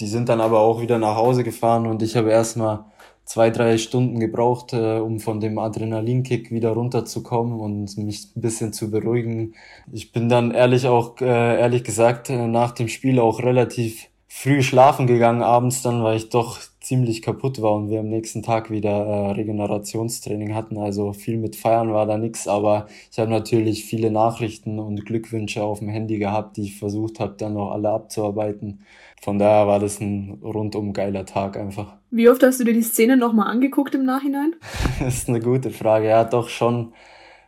Die 0.00 0.06
sind 0.06 0.28
dann 0.28 0.40
aber 0.40 0.60
auch 0.60 0.80
wieder 0.80 0.98
nach 0.98 1.16
Hause 1.16 1.44
gefahren 1.44 1.86
und 1.86 2.02
ich 2.02 2.16
habe 2.16 2.30
erstmal 2.30 2.84
zwei, 3.24 3.50
drei 3.50 3.78
Stunden 3.78 4.20
gebraucht, 4.20 4.72
äh, 4.72 4.98
um 4.98 5.20
von 5.20 5.40
dem 5.40 5.58
Adrenalinkick 5.58 6.50
wieder 6.50 6.70
runterzukommen 6.70 7.58
und 7.58 7.96
mich 7.98 8.28
ein 8.36 8.40
bisschen 8.40 8.72
zu 8.72 8.90
beruhigen. 8.90 9.54
Ich 9.92 10.12
bin 10.12 10.28
dann 10.28 10.50
ehrlich 10.50 10.86
auch, 10.86 11.20
äh, 11.20 11.60
ehrlich 11.60 11.84
gesagt, 11.84 12.30
äh, 12.30 12.46
nach 12.46 12.72
dem 12.72 12.88
Spiel 12.88 13.18
auch 13.18 13.40
relativ 13.40 14.08
früh 14.28 14.62
schlafen 14.62 15.06
gegangen 15.06 15.42
abends 15.42 15.82
dann, 15.82 16.02
weil 16.02 16.16
ich 16.16 16.28
doch 16.28 16.58
ziemlich 16.84 17.22
kaputt 17.22 17.62
war 17.62 17.72
und 17.72 17.88
wir 17.88 18.00
am 18.00 18.08
nächsten 18.08 18.42
Tag 18.42 18.70
wieder 18.70 18.90
äh, 18.90 19.30
Regenerationstraining 19.32 20.54
hatten. 20.54 20.76
Also 20.78 21.12
viel 21.12 21.38
mit 21.38 21.56
Feiern 21.56 21.92
war 21.92 22.06
da 22.06 22.18
nix, 22.18 22.46
aber 22.46 22.86
ich 23.10 23.18
habe 23.18 23.30
natürlich 23.30 23.84
viele 23.84 24.10
Nachrichten 24.10 24.78
und 24.78 25.06
Glückwünsche 25.06 25.62
auf 25.62 25.78
dem 25.78 25.88
Handy 25.88 26.18
gehabt, 26.18 26.56
die 26.56 26.64
ich 26.64 26.78
versucht 26.78 27.20
habe, 27.20 27.34
dann 27.38 27.54
noch 27.54 27.72
alle 27.72 27.90
abzuarbeiten. 27.90 28.84
Von 29.22 29.38
daher 29.38 29.66
war 29.66 29.80
das 29.80 30.00
ein 30.00 30.38
rundum 30.42 30.92
geiler 30.92 31.24
Tag 31.24 31.56
einfach. 31.56 31.96
Wie 32.10 32.28
oft 32.28 32.42
hast 32.42 32.60
du 32.60 32.64
dir 32.64 32.74
die 32.74 32.82
Szene 32.82 33.16
nochmal 33.16 33.48
angeguckt 33.48 33.94
im 33.94 34.04
Nachhinein? 34.04 34.54
das 35.00 35.14
ist 35.14 35.28
eine 35.28 35.40
gute 35.40 35.70
Frage. 35.70 36.08
Ja, 36.08 36.24
doch 36.24 36.50
schon 36.50 36.92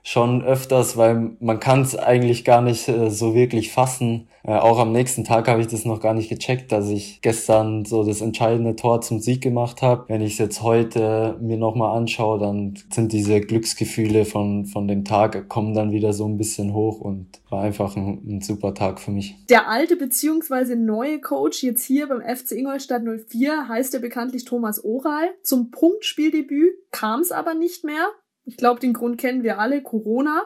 schon 0.07 0.45
öfters, 0.45 0.97
weil 0.97 1.33
man 1.41 1.59
kann 1.59 1.83
es 1.83 1.99
eigentlich 1.99 2.45
gar 2.45 2.63
nicht 2.63 2.87
äh, 2.87 3.11
so 3.11 3.35
wirklich 3.35 3.73
fassen. 3.73 4.29
Äh, 4.45 4.53
auch 4.53 4.79
am 4.79 4.93
nächsten 4.93 5.25
Tag 5.25 5.49
habe 5.49 5.61
ich 5.61 5.67
das 5.67 5.85
noch 5.85 6.01
gar 6.01 6.15
nicht 6.15 6.29
gecheckt, 6.29 6.71
dass 6.71 6.89
ich 6.89 7.21
gestern 7.23 7.85
so 7.85 8.05
das 8.05 8.21
entscheidende 8.21 8.77
Tor 8.77 9.01
zum 9.01 9.19
Sieg 9.19 9.43
gemacht 9.43 9.83
habe. 9.83 10.05
Wenn 10.07 10.21
ich 10.21 10.35
es 10.35 10.39
jetzt 10.39 10.63
heute 10.63 11.37
mir 11.41 11.57
nochmal 11.57 11.97
anschaue, 11.97 12.39
dann 12.39 12.79
sind 12.89 13.11
diese 13.11 13.41
Glücksgefühle 13.41 14.27
von, 14.27 14.67
von 14.67 14.87
dem 14.87 15.05
Tag, 15.05 15.49
kommen 15.49 15.75
dann 15.75 15.91
wieder 15.91 16.13
so 16.13 16.25
ein 16.29 16.37
bisschen 16.37 16.73
hoch 16.73 17.01
und 17.01 17.27
war 17.51 17.63
einfach 17.63 17.97
ein, 17.97 18.23
ein 18.29 18.41
super 18.43 18.75
Tag 18.75 19.01
für 19.01 19.11
mich. 19.11 19.35
Der 19.51 19.69
alte 19.69 19.97
beziehungsweise 19.97 20.77
neue 20.77 21.21
Coach 21.21 21.65
jetzt 21.65 21.85
hier 21.85 22.07
beim 22.07 22.21
FC 22.21 22.53
Ingolstadt 22.53 23.03
04 23.03 23.67
heißt 23.67 23.95
ja 23.95 23.99
bekanntlich 23.99 24.45
Thomas 24.45 24.85
Oral. 24.85 25.31
Zum 25.43 25.73
Punktspieldebüt 25.73 26.75
kam 26.93 27.23
es 27.23 27.33
aber 27.33 27.55
nicht 27.55 27.83
mehr. 27.83 28.07
Ich 28.47 28.57
glaube, 28.57 28.81
den 28.81 28.95
Grund 28.95 29.19
kennen 29.19 29.43
wir 29.43 29.59
alle, 29.59 29.83
Corona. 29.83 30.43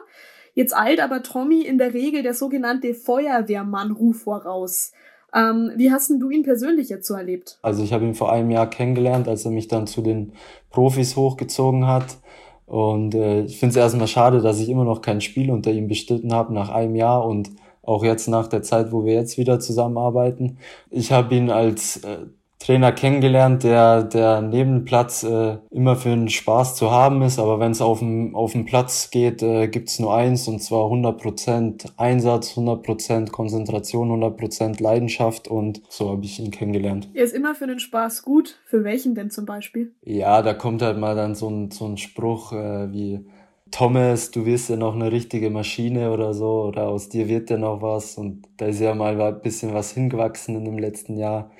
Jetzt 0.53 0.75
eilt 0.75 0.99
aber 0.99 1.23
Tommy 1.23 1.61
in 1.61 1.77
der 1.77 1.93
Regel 1.93 2.23
der 2.23 2.33
sogenannte 2.33 2.93
Feuerwehrmann-Ruf 2.93 4.23
voraus. 4.23 4.91
Ähm, 5.33 5.71
wie 5.77 5.91
hast 5.91 6.09
denn 6.09 6.19
du 6.19 6.29
ihn 6.29 6.43
persönlich 6.43 6.89
jetzt 6.89 7.07
so 7.07 7.13
erlebt? 7.13 7.57
Also 7.61 7.83
ich 7.83 7.93
habe 7.93 8.03
ihn 8.03 8.15
vor 8.15 8.31
einem 8.31 8.51
Jahr 8.51 8.69
kennengelernt, 8.69 9.29
als 9.29 9.45
er 9.45 9.51
mich 9.51 9.69
dann 9.69 9.87
zu 9.87 10.01
den 10.01 10.33
Profis 10.69 11.15
hochgezogen 11.15 11.87
hat. 11.87 12.17
Und 12.65 13.15
äh, 13.15 13.43
ich 13.43 13.59
finde 13.59 13.71
es 13.71 13.77
erstmal 13.77 14.07
schade, 14.07 14.41
dass 14.41 14.59
ich 14.59 14.67
immer 14.67 14.83
noch 14.83 15.01
kein 15.01 15.21
Spiel 15.21 15.51
unter 15.51 15.71
ihm 15.71 15.87
bestritten 15.87 16.33
habe 16.33 16.53
nach 16.53 16.69
einem 16.69 16.95
Jahr 16.95 17.25
und 17.25 17.51
auch 17.81 18.03
jetzt 18.03 18.27
nach 18.27 18.47
der 18.47 18.61
Zeit, 18.61 18.91
wo 18.91 19.05
wir 19.05 19.13
jetzt 19.13 19.37
wieder 19.37 19.59
zusammenarbeiten. 19.59 20.57
Ich 20.89 21.11
habe 21.11 21.33
ihn 21.35 21.49
als 21.49 22.03
äh, 22.03 22.25
Trainer 22.61 22.91
kennengelernt, 22.91 23.63
der, 23.63 24.03
der 24.03 24.41
neben 24.41 24.79
dem 24.79 24.85
Platz 24.85 25.23
äh, 25.23 25.57
immer 25.71 25.95
für 25.95 26.09
einen 26.09 26.29
Spaß 26.29 26.75
zu 26.75 26.91
haben 26.91 27.23
ist, 27.23 27.39
aber 27.39 27.59
wenn 27.59 27.71
es 27.71 27.81
auf 27.81 27.99
dem, 27.99 28.35
auf 28.35 28.51
dem 28.51 28.65
Platz 28.65 29.09
geht, 29.09 29.41
äh, 29.41 29.67
gibt 29.67 29.99
nur 29.99 30.15
eins 30.15 30.47
und 30.47 30.61
zwar 30.61 30.85
100% 30.85 31.93
Einsatz, 31.97 32.51
100% 32.55 33.31
Konzentration, 33.31 34.11
100% 34.11 34.81
Leidenschaft 34.81 35.47
und 35.47 35.81
so 35.89 36.11
habe 36.11 36.23
ich 36.23 36.39
ihn 36.39 36.51
kennengelernt. 36.51 37.09
Er 37.15 37.23
ist 37.23 37.33
immer 37.33 37.55
für 37.55 37.65
den 37.65 37.79
Spaß 37.79 38.21
gut. 38.21 38.59
Für 38.65 38.83
welchen 38.83 39.15
denn 39.15 39.31
zum 39.31 39.45
Beispiel? 39.45 39.93
Ja, 40.03 40.43
da 40.43 40.53
kommt 40.53 40.83
halt 40.83 40.99
mal 40.99 41.15
dann 41.15 41.33
so 41.33 41.49
ein, 41.49 41.71
so 41.71 41.85
ein 41.85 41.97
Spruch 41.97 42.53
äh, 42.53 42.93
wie 42.93 43.25
Thomas, 43.71 44.31
du 44.31 44.45
wirst 44.45 44.69
ja 44.69 44.75
noch 44.75 44.93
eine 44.93 45.11
richtige 45.11 45.49
Maschine 45.49 46.11
oder 46.11 46.33
so, 46.33 46.63
oder 46.63 46.87
aus 46.87 47.07
dir 47.07 47.29
wird 47.29 47.49
ja 47.49 47.57
noch 47.57 47.81
was. 47.81 48.15
Und 48.15 48.43
da 48.57 48.67
ist 48.67 48.81
ja 48.81 48.93
mal 48.93 49.19
ein 49.19 49.41
bisschen 49.41 49.73
was 49.73 49.91
hingewachsen 49.91 50.55
in 50.57 50.65
dem 50.65 50.77
letzten 50.77 51.17
Jahr. 51.17 51.51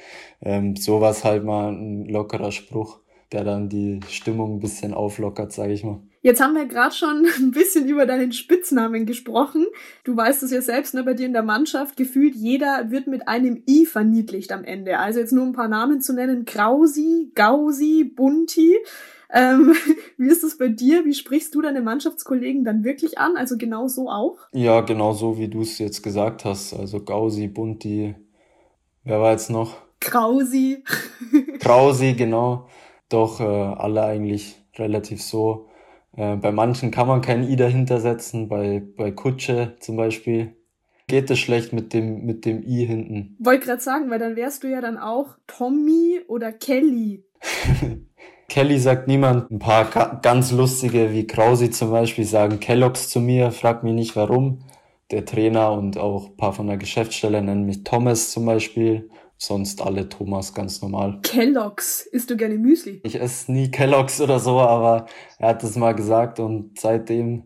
Ähm, 0.41 0.75
sowas 0.75 1.23
halt 1.23 1.45
mal 1.45 1.71
ein 1.71 2.05
lockerer 2.05 2.51
Spruch, 2.51 2.99
der 3.31 3.45
dann 3.45 3.69
die 3.69 4.01
Stimmung 4.09 4.57
ein 4.57 4.59
bisschen 4.59 4.93
auflockert, 4.93 5.53
sage 5.53 5.73
ich 5.73 5.83
mal. 5.83 6.01
Jetzt 6.23 6.39
haben 6.39 6.53
wir 6.53 6.65
gerade 6.65 6.93
schon 6.93 7.25
ein 7.39 7.51
bisschen 7.51 7.87
über 7.87 8.05
deinen 8.05 8.31
Spitznamen 8.31 9.05
gesprochen. 9.05 9.65
Du 10.03 10.15
weißt 10.15 10.43
es 10.43 10.51
ja 10.51 10.61
selbst, 10.61 10.93
ne, 10.93 11.03
bei 11.03 11.13
dir 11.13 11.25
in 11.25 11.33
der 11.33 11.43
Mannschaft, 11.43 11.97
gefühlt 11.97 12.35
jeder 12.35 12.91
wird 12.91 13.07
mit 13.07 13.27
einem 13.27 13.63
I 13.67 13.85
verniedlicht 13.85 14.51
am 14.51 14.63
Ende. 14.63 14.99
Also 14.99 15.19
jetzt 15.19 15.33
nur 15.33 15.45
ein 15.45 15.53
paar 15.53 15.69
Namen 15.69 16.01
zu 16.01 16.13
nennen. 16.13 16.45
Krausi, 16.45 17.31
Gausi, 17.33 18.03
Bunti. 18.03 18.77
Ähm, 19.33 19.73
wie 20.17 20.27
ist 20.27 20.43
es 20.43 20.57
bei 20.57 20.67
dir? 20.67 21.05
Wie 21.05 21.13
sprichst 21.13 21.55
du 21.55 21.61
deine 21.61 21.81
Mannschaftskollegen 21.81 22.63
dann 22.63 22.83
wirklich 22.83 23.17
an? 23.17 23.37
Also 23.37 23.57
genau 23.57 23.87
so 23.87 24.09
auch? 24.09 24.37
Ja, 24.53 24.81
genau 24.81 25.13
so, 25.13 25.37
wie 25.37 25.47
du 25.47 25.61
es 25.61 25.77
jetzt 25.79 26.03
gesagt 26.03 26.45
hast. 26.45 26.73
Also 26.73 27.03
Gausi, 27.03 27.47
Bunti, 27.47 28.15
wer 29.03 29.21
war 29.21 29.31
jetzt 29.31 29.49
noch? 29.49 29.77
Krausi. 29.99 30.83
Krausi, 31.59 32.13
genau. 32.13 32.67
Doch 33.09 33.39
äh, 33.39 33.43
alle 33.43 34.03
eigentlich 34.03 34.61
relativ 34.77 35.21
so. 35.21 35.67
Äh, 36.15 36.35
bei 36.35 36.51
manchen 36.51 36.91
kann 36.91 37.07
man 37.07 37.21
kein 37.21 37.43
I 37.43 37.55
dahinter 37.55 37.99
setzen, 37.99 38.47
bei, 38.47 38.83
bei 38.97 39.11
Kutsche 39.11 39.75
zum 39.79 39.95
Beispiel 39.97 40.55
geht 41.07 41.29
es 41.29 41.39
schlecht 41.39 41.73
mit 41.73 41.93
dem, 41.93 42.25
mit 42.25 42.45
dem 42.45 42.63
I 42.63 42.85
hinten. 42.85 43.35
Wollte 43.39 43.65
gerade 43.65 43.81
sagen, 43.81 44.09
weil 44.09 44.19
dann 44.19 44.35
wärst 44.35 44.63
du 44.63 44.69
ja 44.69 44.81
dann 44.81 44.97
auch 44.97 45.37
Tommy 45.45 46.21
oder 46.27 46.51
Kelly. 46.51 47.25
Kelly 48.51 48.79
sagt 48.79 49.07
niemand. 49.07 49.49
Ein 49.49 49.59
paar 49.59 50.19
ganz 50.21 50.51
lustige 50.51 51.13
wie 51.13 51.25
Krausi 51.25 51.71
zum 51.71 51.89
Beispiel 51.89 52.25
sagen 52.25 52.59
Kellogg's 52.59 53.07
zu 53.07 53.21
mir, 53.21 53.53
frag 53.53 53.81
mich 53.81 53.93
nicht 53.93 54.17
warum. 54.17 54.59
Der 55.09 55.23
Trainer 55.23 55.71
und 55.71 55.97
auch 55.97 56.31
ein 56.31 56.35
paar 56.35 56.51
von 56.51 56.67
der 56.67 56.75
Geschäftsstelle 56.75 57.41
nennen 57.41 57.65
mich 57.65 57.85
Thomas 57.85 58.29
zum 58.29 58.45
Beispiel. 58.45 59.09
Sonst 59.37 59.81
alle 59.81 60.09
Thomas 60.09 60.53
ganz 60.53 60.81
normal. 60.81 61.19
Kellogg's. 61.23 62.05
Isst 62.05 62.29
du 62.29 62.35
gerne 62.35 62.57
Müsli? 62.57 62.99
Ich 63.05 63.21
esse 63.21 63.53
nie 63.53 63.71
Kellogg's 63.71 64.19
oder 64.19 64.37
so, 64.37 64.59
aber 64.59 65.05
er 65.39 65.47
hat 65.47 65.63
das 65.63 65.77
mal 65.77 65.95
gesagt 65.95 66.41
und 66.41 66.77
seitdem 66.77 67.45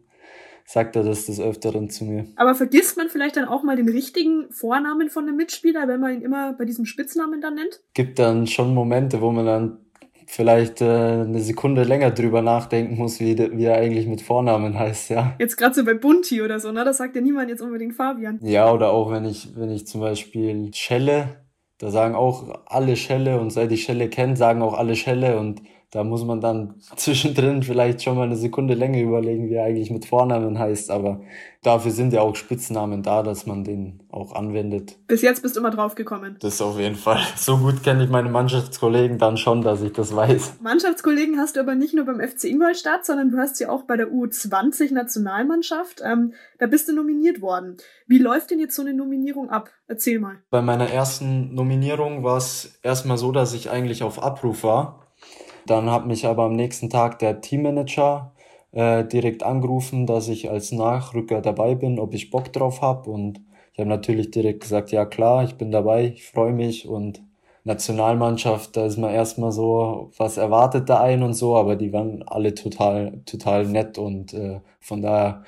sagt 0.65 0.96
er 0.96 1.04
das 1.04 1.28
des 1.28 1.39
Öfteren 1.39 1.91
zu 1.91 2.06
mir. 2.06 2.26
Aber 2.36 2.56
vergisst 2.56 2.98
man 2.98 3.10
vielleicht 3.10 3.38
dann 3.38 3.46
auch 3.46 3.62
mal 3.62 3.76
den 3.76 3.89
richtigen 3.89 4.52
Vornamen 4.52 5.12
von 5.12 5.28
einem 5.28 5.38
Mitspieler, 5.38 5.88
wenn 5.88 6.00
man 6.00 6.15
ihn 6.15 6.22
immer 6.24 6.54
bei 6.54 6.65
diesem 6.65 6.86
Spitznamen 6.86 7.41
dann 7.41 7.54
nennt? 7.54 7.82
Gibt 7.94 8.18
dann 8.18 8.48
schon 8.48 8.74
Momente, 8.74 9.22
wo 9.22 9.30
man 9.30 9.46
dann 9.46 9.85
vielleicht 10.28 10.82
äh, 10.82 10.86
eine 10.86 11.40
Sekunde 11.40 11.84
länger 11.84 12.12
drüber 12.12 12.42
nachdenken 12.42 12.98
muss, 12.98 13.20
wie, 13.20 13.38
wie 13.38 13.66
er 13.66 13.78
eigentlich 13.78 14.08
mit 14.08 14.22
Vornamen 14.22 14.78
heißt, 14.78 15.10
ja. 15.10 15.36
Jetzt 15.40 15.58
gerade 15.58 15.76
so 15.76 15.84
bei 15.84 15.94
Bunti 15.94 16.42
oder 16.42 16.60
so, 16.60 16.72
ne? 16.72 16.84
Das 16.84 16.98
sagt 16.98 17.16
ja 17.16 17.22
niemand 17.22 17.50
jetzt 17.50 17.62
unbedingt 17.62 17.96
Fabian. 17.96 18.40
Ja, 18.42 18.72
oder 18.72 18.92
auch 18.92 19.12
wenn 19.12 19.26
ich, 19.26 19.56
wenn 19.56 19.70
ich 19.70 19.88
zum 19.88 20.02
Beispiel 20.02 20.72
Schelle, 20.74 21.46
da 21.78 21.92
sagen 21.92 22.16
auch 22.16 22.64
alle 22.66 22.96
Schelle 22.96 23.40
und 23.40 23.52
seit 23.52 23.72
ich 23.72 23.84
Schelle 23.84 24.10
kenne, 24.10 24.36
sagen 24.36 24.62
auch 24.62 24.74
alle 24.74 24.96
Schelle 24.96 25.38
und 25.38 25.62
da 25.91 26.04
muss 26.04 26.26
man 26.26 26.41
dann 26.41 26.76
zwischendrin 26.95 27.63
vielleicht 27.63 28.04
schon 28.04 28.17
mal 28.17 28.24
eine 28.24 28.36
Sekunde 28.36 28.74
länger 28.74 29.00
überlegen, 29.00 29.50
wie 29.50 29.54
er 29.54 29.65
eigentlich 29.65 29.91
mit 29.91 30.06
Vornamen 30.06 30.60
heißt. 30.60 30.91
Aber 30.91 31.21
dafür 31.63 31.91
sind 31.91 32.13
ja 32.13 32.21
auch 32.21 32.36
Spitznamen 32.36 33.04
da, 33.04 33.24
dass 33.24 33.45
man 33.45 33.63
den 33.63 34.02
auch 34.10 34.36
anwendet. 34.36 34.98
Bis 35.08 35.21
jetzt 35.21 35.41
bist 35.41 35.56
du 35.56 35.60
immer 35.60 35.71
drauf 35.71 35.95
gekommen. 35.95 36.38
Das 36.39 36.62
auf 36.62 36.80
jeden 36.80 36.95
Fall. 36.95 37.21
So 37.36 37.58
gut 37.58 37.84
kenne 37.84 38.04
ich 38.04 38.10
meine 38.10 38.30
Mannschaftskollegen 38.30 39.17
dann 39.17 39.38
schon, 39.38 39.62
dass 39.62 39.82
ich 39.82 39.93
das 39.93 40.15
weiß. 40.15 40.58
Mannschaftskollegen 40.62 41.38
hast 41.39 41.56
du 41.56 41.60
aber 41.60 41.76
nicht 41.76 41.93
nur 41.93 42.06
beim 42.06 42.19
FC 42.19 42.45
Ingolstadt, 42.45 43.06
sondern 43.06 43.32
du 43.32 43.38
hast 43.38 43.58
sie 43.58 43.67
auch 43.67 43.84
bei 43.84 43.98
der 43.98 44.08
U20-Nationalmannschaft. 44.12 46.02
Ähm, 46.04 46.34
da 46.60 46.67
bist 46.67 46.88
du 46.88 46.93
nominiert 46.93 47.41
worden. 47.41 47.78
Wie 48.08 48.19
läuft 48.19 48.52
denn 48.52 48.60
jetzt 48.60 48.76
so 48.76 48.82
eine 48.82 48.93
Nominierung 48.93 49.50
ab? 49.50 49.69
Erzähl 49.88 50.19
mal. 50.19 50.38
Bei 50.50 50.62
meiner 50.62 50.89
ersten 50.89 51.54
Nominierung 51.54 52.24
war 52.24 52.38
es 52.38 52.80
erstmal 52.84 53.17
so, 53.17 53.32
dass 53.32 53.54
ich 53.54 53.69
eigentlich 53.69 54.04
auf 54.04 54.21
Abruf 54.21 54.63
war 54.63 55.05
dann 55.67 55.91
hat 55.91 56.06
mich 56.08 56.25
aber 56.25 56.43
am 56.43 56.56
nächsten 56.56 56.89
Tag 56.89 57.19
der 57.19 57.41
Teammanager 57.41 58.34
äh, 58.71 59.04
direkt 59.06 59.43
angerufen, 59.43 60.06
dass 60.06 60.28
ich 60.28 60.49
als 60.49 60.71
Nachrücker 60.71 61.41
dabei 61.41 61.75
bin, 61.75 61.99
ob 61.99 62.13
ich 62.13 62.30
Bock 62.30 62.51
drauf 62.54 62.82
habe. 62.82 63.10
Und 63.10 63.41
ich 63.73 63.80
habe 63.80 63.89
natürlich 63.89 64.32
direkt 64.32 64.62
gesagt, 64.62 64.91
ja 64.91 65.06
klar, 65.06 65.43
ich 65.43 65.56
bin 65.56 65.71
dabei, 65.71 66.06
ich 66.15 66.25
freue 66.25 66.54
mich. 66.54 66.88
Und 66.88 67.21
Nationalmannschaft, 67.63 68.78
da 68.78 68.86
ist 68.86 68.97
man 68.97 69.12
erstmal 69.12 69.51
so, 69.51 70.12
was 70.17 70.38
erwartet 70.38 70.88
da 70.88 71.01
ein 71.01 71.23
und 71.23 71.34
so, 71.34 71.56
aber 71.56 71.75
die 71.75 71.91
waren 71.91 72.23
alle 72.23 72.54
total, 72.54 73.21
total 73.25 73.65
nett 73.65 73.97
und 73.97 74.34
äh, 74.34 74.62
von 74.80 75.01
daher 75.01 75.43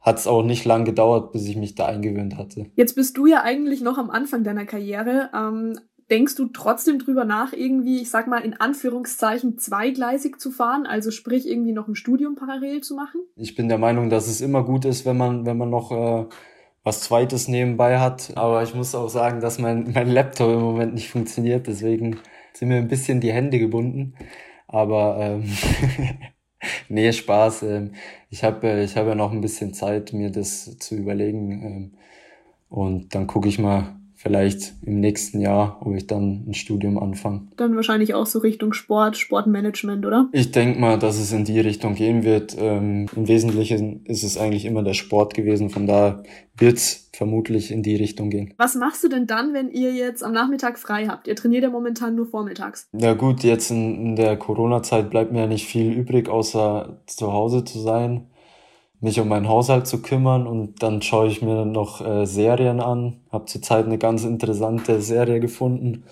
hat 0.00 0.18
es 0.18 0.26
auch 0.26 0.42
nicht 0.42 0.64
lang 0.64 0.84
gedauert, 0.84 1.30
bis 1.30 1.46
ich 1.46 1.56
mich 1.56 1.76
da 1.76 1.86
eingewöhnt 1.86 2.36
hatte. 2.36 2.66
Jetzt 2.74 2.96
bist 2.96 3.16
du 3.16 3.26
ja 3.26 3.42
eigentlich 3.42 3.80
noch 3.80 3.98
am 3.98 4.10
Anfang 4.10 4.42
deiner 4.42 4.66
Karriere. 4.66 5.30
Ähm, 5.32 5.78
denkst 6.12 6.36
du 6.36 6.48
trotzdem 6.48 6.98
drüber 6.98 7.24
nach, 7.24 7.54
irgendwie, 7.54 8.02
ich 8.02 8.10
sag 8.10 8.26
mal, 8.26 8.44
in 8.44 8.52
Anführungszeichen 8.52 9.56
zweigleisig 9.56 10.38
zu 10.38 10.50
fahren, 10.50 10.84
also 10.86 11.10
sprich 11.10 11.48
irgendwie 11.48 11.72
noch 11.72 11.88
ein 11.88 11.94
Studium 11.94 12.34
parallel 12.34 12.82
zu 12.82 12.94
machen? 12.94 13.22
Ich 13.34 13.54
bin 13.54 13.68
der 13.68 13.78
Meinung, 13.78 14.10
dass 14.10 14.28
es 14.28 14.42
immer 14.42 14.62
gut 14.62 14.84
ist, 14.84 15.06
wenn 15.06 15.16
man, 15.16 15.46
wenn 15.46 15.56
man 15.56 15.70
noch 15.70 15.90
äh, 15.90 16.26
was 16.84 17.00
Zweites 17.00 17.48
nebenbei 17.48 17.98
hat. 17.98 18.36
Aber 18.36 18.62
ich 18.62 18.74
muss 18.74 18.94
auch 18.94 19.08
sagen, 19.08 19.40
dass 19.40 19.58
mein, 19.58 19.92
mein 19.94 20.10
Laptop 20.10 20.52
im 20.52 20.60
Moment 20.60 20.92
nicht 20.92 21.08
funktioniert, 21.08 21.66
deswegen 21.66 22.18
sind 22.52 22.68
mir 22.68 22.76
ein 22.76 22.88
bisschen 22.88 23.22
die 23.22 23.32
Hände 23.32 23.58
gebunden. 23.58 24.14
Aber 24.68 25.16
ähm, 25.18 25.44
nee, 26.90 27.10
Spaß. 27.10 27.62
Ähm, 27.62 27.92
ich 28.28 28.44
habe 28.44 28.66
äh, 28.66 28.84
ich 28.84 28.98
hab 28.98 29.06
ja 29.06 29.14
noch 29.14 29.32
ein 29.32 29.40
bisschen 29.40 29.72
Zeit, 29.72 30.12
mir 30.12 30.30
das 30.30 30.76
zu 30.76 30.94
überlegen. 30.94 31.50
Ähm, 31.50 31.92
und 32.68 33.14
dann 33.14 33.26
gucke 33.26 33.48
ich 33.48 33.58
mal, 33.58 33.96
vielleicht 34.22 34.74
im 34.86 35.00
nächsten 35.00 35.40
Jahr, 35.40 35.78
ob 35.80 35.96
ich 35.96 36.06
dann 36.06 36.44
ein 36.46 36.54
Studium 36.54 36.96
anfange. 36.96 37.48
Dann 37.56 37.74
wahrscheinlich 37.74 38.14
auch 38.14 38.26
so 38.26 38.38
Richtung 38.38 38.72
Sport, 38.72 39.16
Sportmanagement, 39.16 40.06
oder? 40.06 40.28
Ich 40.30 40.52
denke 40.52 40.78
mal, 40.78 40.96
dass 40.96 41.18
es 41.18 41.32
in 41.32 41.44
die 41.44 41.58
Richtung 41.58 41.96
gehen 41.96 42.22
wird. 42.22 42.56
Ähm, 42.56 43.06
Im 43.16 43.26
Wesentlichen 43.26 44.06
ist 44.06 44.22
es 44.22 44.38
eigentlich 44.38 44.64
immer 44.64 44.84
der 44.84 44.94
Sport 44.94 45.34
gewesen, 45.34 45.70
von 45.70 45.88
daher 45.88 46.22
wird 46.56 46.76
es 46.76 47.10
vermutlich 47.12 47.72
in 47.72 47.82
die 47.82 47.96
Richtung 47.96 48.30
gehen. 48.30 48.54
Was 48.58 48.76
machst 48.76 49.02
du 49.02 49.08
denn 49.08 49.26
dann, 49.26 49.54
wenn 49.54 49.70
ihr 49.70 49.92
jetzt 49.92 50.22
am 50.22 50.32
Nachmittag 50.32 50.78
frei 50.78 51.06
habt? 51.08 51.26
Ihr 51.26 51.34
trainiert 51.34 51.64
ja 51.64 51.70
momentan 51.70 52.14
nur 52.14 52.26
vormittags. 52.26 52.88
Ja 52.92 53.14
gut, 53.14 53.42
jetzt 53.42 53.72
in, 53.72 54.06
in 54.06 54.16
der 54.16 54.36
Corona-Zeit 54.36 55.10
bleibt 55.10 55.32
mir 55.32 55.40
ja 55.40 55.46
nicht 55.48 55.66
viel 55.66 55.92
übrig, 55.92 56.28
außer 56.28 57.00
zu 57.06 57.32
Hause 57.32 57.64
zu 57.64 57.80
sein 57.80 58.28
mich 59.02 59.18
um 59.18 59.28
meinen 59.28 59.48
Haushalt 59.48 59.86
zu 59.86 60.00
kümmern 60.00 60.46
und 60.46 60.82
dann 60.82 61.02
schaue 61.02 61.26
ich 61.26 61.42
mir 61.42 61.64
noch 61.64 62.00
äh, 62.00 62.24
Serien 62.24 62.80
an. 62.80 63.20
Habe 63.32 63.46
zurzeit 63.46 63.84
eine 63.84 63.98
ganz 63.98 64.24
interessante 64.24 65.02
Serie 65.02 65.40
gefunden. 65.40 66.04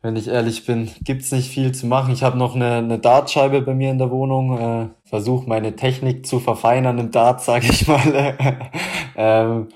wenn 0.00 0.14
ich 0.14 0.28
ehrlich 0.28 0.64
bin, 0.64 0.88
gibt's 1.02 1.32
nicht 1.32 1.50
viel 1.50 1.72
zu 1.72 1.86
machen. 1.86 2.12
Ich 2.12 2.22
habe 2.22 2.38
noch 2.38 2.54
eine, 2.54 2.74
eine 2.74 3.00
Dartscheibe 3.00 3.62
bei 3.62 3.74
mir 3.74 3.90
in 3.90 3.98
der 3.98 4.12
Wohnung, 4.12 4.58
äh, 4.58 4.88
versuche 5.04 5.48
meine 5.48 5.74
Technik 5.74 6.24
zu 6.24 6.38
verfeinern 6.38 6.98
im 6.98 7.10
Dart, 7.10 7.40
sage 7.42 7.66
ich 7.68 7.88
mal. 7.88 8.36
ähm, 9.16 9.68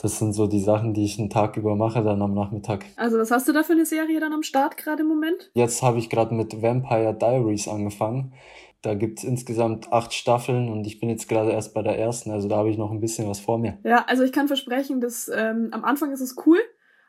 das 0.00 0.20
sind 0.20 0.32
so 0.32 0.46
die 0.46 0.60
Sachen, 0.60 0.94
die 0.94 1.04
ich 1.04 1.18
einen 1.18 1.30
Tag 1.30 1.56
über 1.56 1.74
mache, 1.74 2.04
dann 2.04 2.22
am 2.22 2.34
Nachmittag. 2.34 2.84
Also 2.96 3.18
was 3.18 3.32
hast 3.32 3.48
du 3.48 3.52
da 3.52 3.64
für 3.64 3.72
eine 3.72 3.86
Serie 3.86 4.20
dann 4.20 4.32
am 4.32 4.44
Start 4.44 4.76
gerade 4.76 5.02
im 5.02 5.08
Moment? 5.08 5.50
Jetzt 5.54 5.82
habe 5.82 5.98
ich 5.98 6.08
gerade 6.08 6.34
mit 6.34 6.62
Vampire 6.62 7.14
Diaries 7.14 7.66
angefangen. 7.66 8.32
Da 8.82 8.94
gibt's 8.94 9.22
insgesamt 9.22 9.92
acht 9.92 10.12
Staffeln 10.12 10.68
und 10.68 10.86
ich 10.86 10.98
bin 10.98 11.08
jetzt 11.08 11.28
gerade 11.28 11.52
erst 11.52 11.72
bei 11.72 11.82
der 11.82 11.98
ersten, 11.98 12.32
also 12.32 12.48
da 12.48 12.56
habe 12.56 12.68
ich 12.68 12.76
noch 12.76 12.90
ein 12.90 13.00
bisschen 13.00 13.28
was 13.28 13.38
vor 13.38 13.58
mir. 13.58 13.78
Ja, 13.84 14.04
also 14.08 14.24
ich 14.24 14.32
kann 14.32 14.48
versprechen, 14.48 15.00
dass 15.00 15.30
ähm, 15.32 15.68
am 15.70 15.84
Anfang 15.84 16.10
ist 16.10 16.20
es 16.20 16.36
cool, 16.46 16.58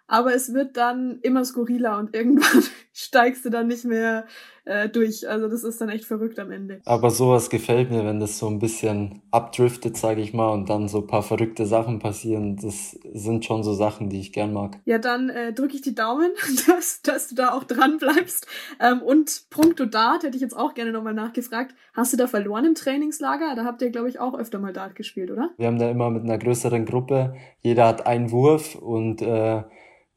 aber 0.08 0.34
es 0.34 0.54
wird 0.54 0.78
dann 0.78 1.20
immer 1.22 1.46
skurriler 1.46 1.98
und 1.98 2.16
irgendwann 2.16 2.64
steigst 2.94 3.46
du 3.46 3.50
dann 3.50 3.68
nicht 3.68 3.86
mehr 3.86 4.26
äh, 4.66 4.88
durch. 4.90 5.28
Also 5.28 5.48
das 5.48 5.64
ist 5.64 5.82
dann 5.82 5.90
echt 5.90 6.06
verrückt 6.06 6.40
am 6.40 6.52
Ende. 6.52 6.82
Aber 6.86 7.10
sowas 7.10 7.50
gefällt 7.50 7.90
mir, 7.90 8.06
wenn 8.06 8.20
das 8.20 8.38
so 8.38 8.48
ein 8.48 8.60
bisschen 8.60 9.22
abdriftet, 9.32 9.98
sage 9.98 10.22
ich 10.22 10.34
mal, 10.34 10.50
und 10.50 10.70
dann 10.70 10.88
so 10.88 11.00
ein 11.00 11.08
paar 11.08 11.24
verrückte 11.24 11.66
Sachen 11.66 12.00
passieren. 12.00 12.58
Das 12.58 12.92
sind 13.14 13.46
schon 13.46 13.64
so 13.64 13.74
Sachen, 13.74 14.10
die 14.10 14.20
ich 14.20 14.32
gern 14.32 14.54
mag. 14.54 14.80
Ja, 14.86 15.00
dann 15.00 15.30
äh, 15.30 15.54
drücke 15.54 15.76
ich 15.76 15.82
die 15.82 15.96
Daumen, 15.96 16.32
dass, 16.68 17.02
dass 17.02 17.30
du 17.30 17.36
da 17.36 17.54
auch 17.54 17.64
dran 17.64 17.98
bleibst. 17.98 18.48
Ähm, 18.80 19.02
und 19.02 19.46
Punkto 19.50 19.86
Dart 19.86 20.24
hätte 20.24 20.36
ich 20.36 20.42
jetzt 20.42 20.56
auch 20.56 20.74
gerne 20.74 20.92
nochmal 20.92 21.14
nachgefragt. 21.14 21.76
Hast 21.94 22.14
du 22.14 22.18
da 22.18 22.28
verloren 22.28 22.66
im 22.66 22.76
Trainingslager? 22.76 23.56
Da 23.56 23.66
habt 23.66 23.82
ihr, 23.82 23.90
glaube 23.90 24.10
ich, 24.10 24.20
auch 24.20 24.38
öfter 24.38 24.60
mal 24.60 24.74
Dart 24.74 24.96
gespielt, 24.96 25.32
oder? 25.32 25.52
Wir 25.58 25.68
haben 25.68 25.80
da 25.80 25.90
immer 25.90 26.10
mit 26.10 26.24
einer 26.24 26.38
größeren 26.38 26.86
Gruppe. 26.86 27.36
Jeder 27.62 27.88
hat 27.88 28.06
einen 28.06 28.32
Wurf 28.32 28.76
und 28.76 29.22
äh, 29.22 29.64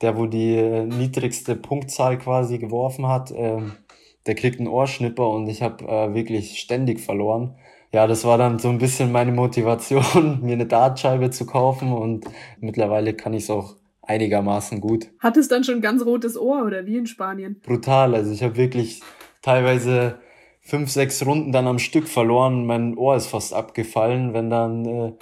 der, 0.03 0.17
wo 0.17 0.27
die 0.27 0.57
äh, 0.57 0.85
niedrigste 0.85 1.57
Punktzahl 1.57 2.19
quasi 2.19 2.59
geworfen 2.59 3.07
hat, 3.07 3.31
äh, 3.31 3.61
der 4.27 4.35
kriegt 4.35 4.59
einen 4.59 4.69
Ohrschnipper 4.69 5.29
und 5.29 5.49
ich 5.49 5.63
habe 5.63 5.85
äh, 5.85 6.15
wirklich 6.15 6.59
ständig 6.59 7.01
verloren. 7.01 7.57
Ja, 7.93 8.07
das 8.07 8.25
war 8.25 8.37
dann 8.37 8.59
so 8.59 8.69
ein 8.69 8.79
bisschen 8.79 9.13
meine 9.13 9.33
Motivation, 9.33 10.41
mir 10.43 10.55
eine 10.55 10.67
Dartscheibe 10.67 11.31
zu 11.31 11.47
kaufen 11.47 11.93
und 11.93 12.27
mittlerweile 12.61 13.15
kann 13.15 13.33
ich 13.33 13.45
es 13.45 13.51
auch 13.51 13.77
einigermaßen 14.03 14.81
gut. 14.81 15.09
Hat 15.19 15.37
es 15.37 15.49
dann 15.49 15.65
schon 15.65 15.81
ganz 15.81 16.05
rotes 16.05 16.39
Ohr 16.39 16.65
oder 16.65 16.87
wie 16.87 16.97
in 16.97 17.07
Spanien? 17.07 17.61
Brutal, 17.65 18.15
also 18.15 18.33
ich 18.33 18.43
habe 18.43 18.57
wirklich 18.57 19.03
teilweise 19.43 20.19
fünf, 20.61 20.91
sechs 20.91 21.25
Runden 21.25 21.53
dann 21.53 21.67
am 21.67 21.79
Stück 21.79 22.09
verloren. 22.09 22.67
Mein 22.67 22.97
Ohr 22.97 23.17
ist 23.17 23.29
fast 23.29 23.55
abgefallen, 23.55 24.35
wenn 24.35 24.51
dann 24.51 24.85
äh, 24.85 25.13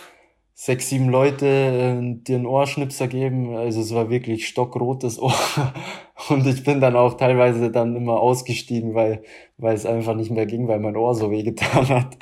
sechs, 0.55 0.89
sieben 0.89 1.09
Leute 1.09 1.47
äh, 1.47 2.15
dir 2.23 2.37
einen 2.37 2.47
Ohrschnipser 2.47 3.09
geben. 3.09 3.57
Also 3.57 3.81
es 3.81 3.93
war 3.93 4.09
wirklich 4.09 4.47
stockrotes 4.47 5.19
Ohr. 5.19 5.35
Und 6.29 6.47
ich 6.47 6.63
bin 6.63 6.81
dann 6.81 6.95
auch 6.97 7.15
teilweise 7.15 7.71
dann 7.71 7.97
immer 7.97 8.15
ausgestiegen, 8.15 8.95
weil, 8.95 9.23
weil 9.59 9.75
es 9.75 9.85
einfach 9.85 10.15
nicht 10.15 10.31
mehr 10.31 10.47
ging, 10.47 10.69
weil 10.69 10.79
mein 10.79 10.97
Ohr 10.97 11.15
so 11.15 11.31
wehgetan 11.31 11.89
hat. 11.89 12.17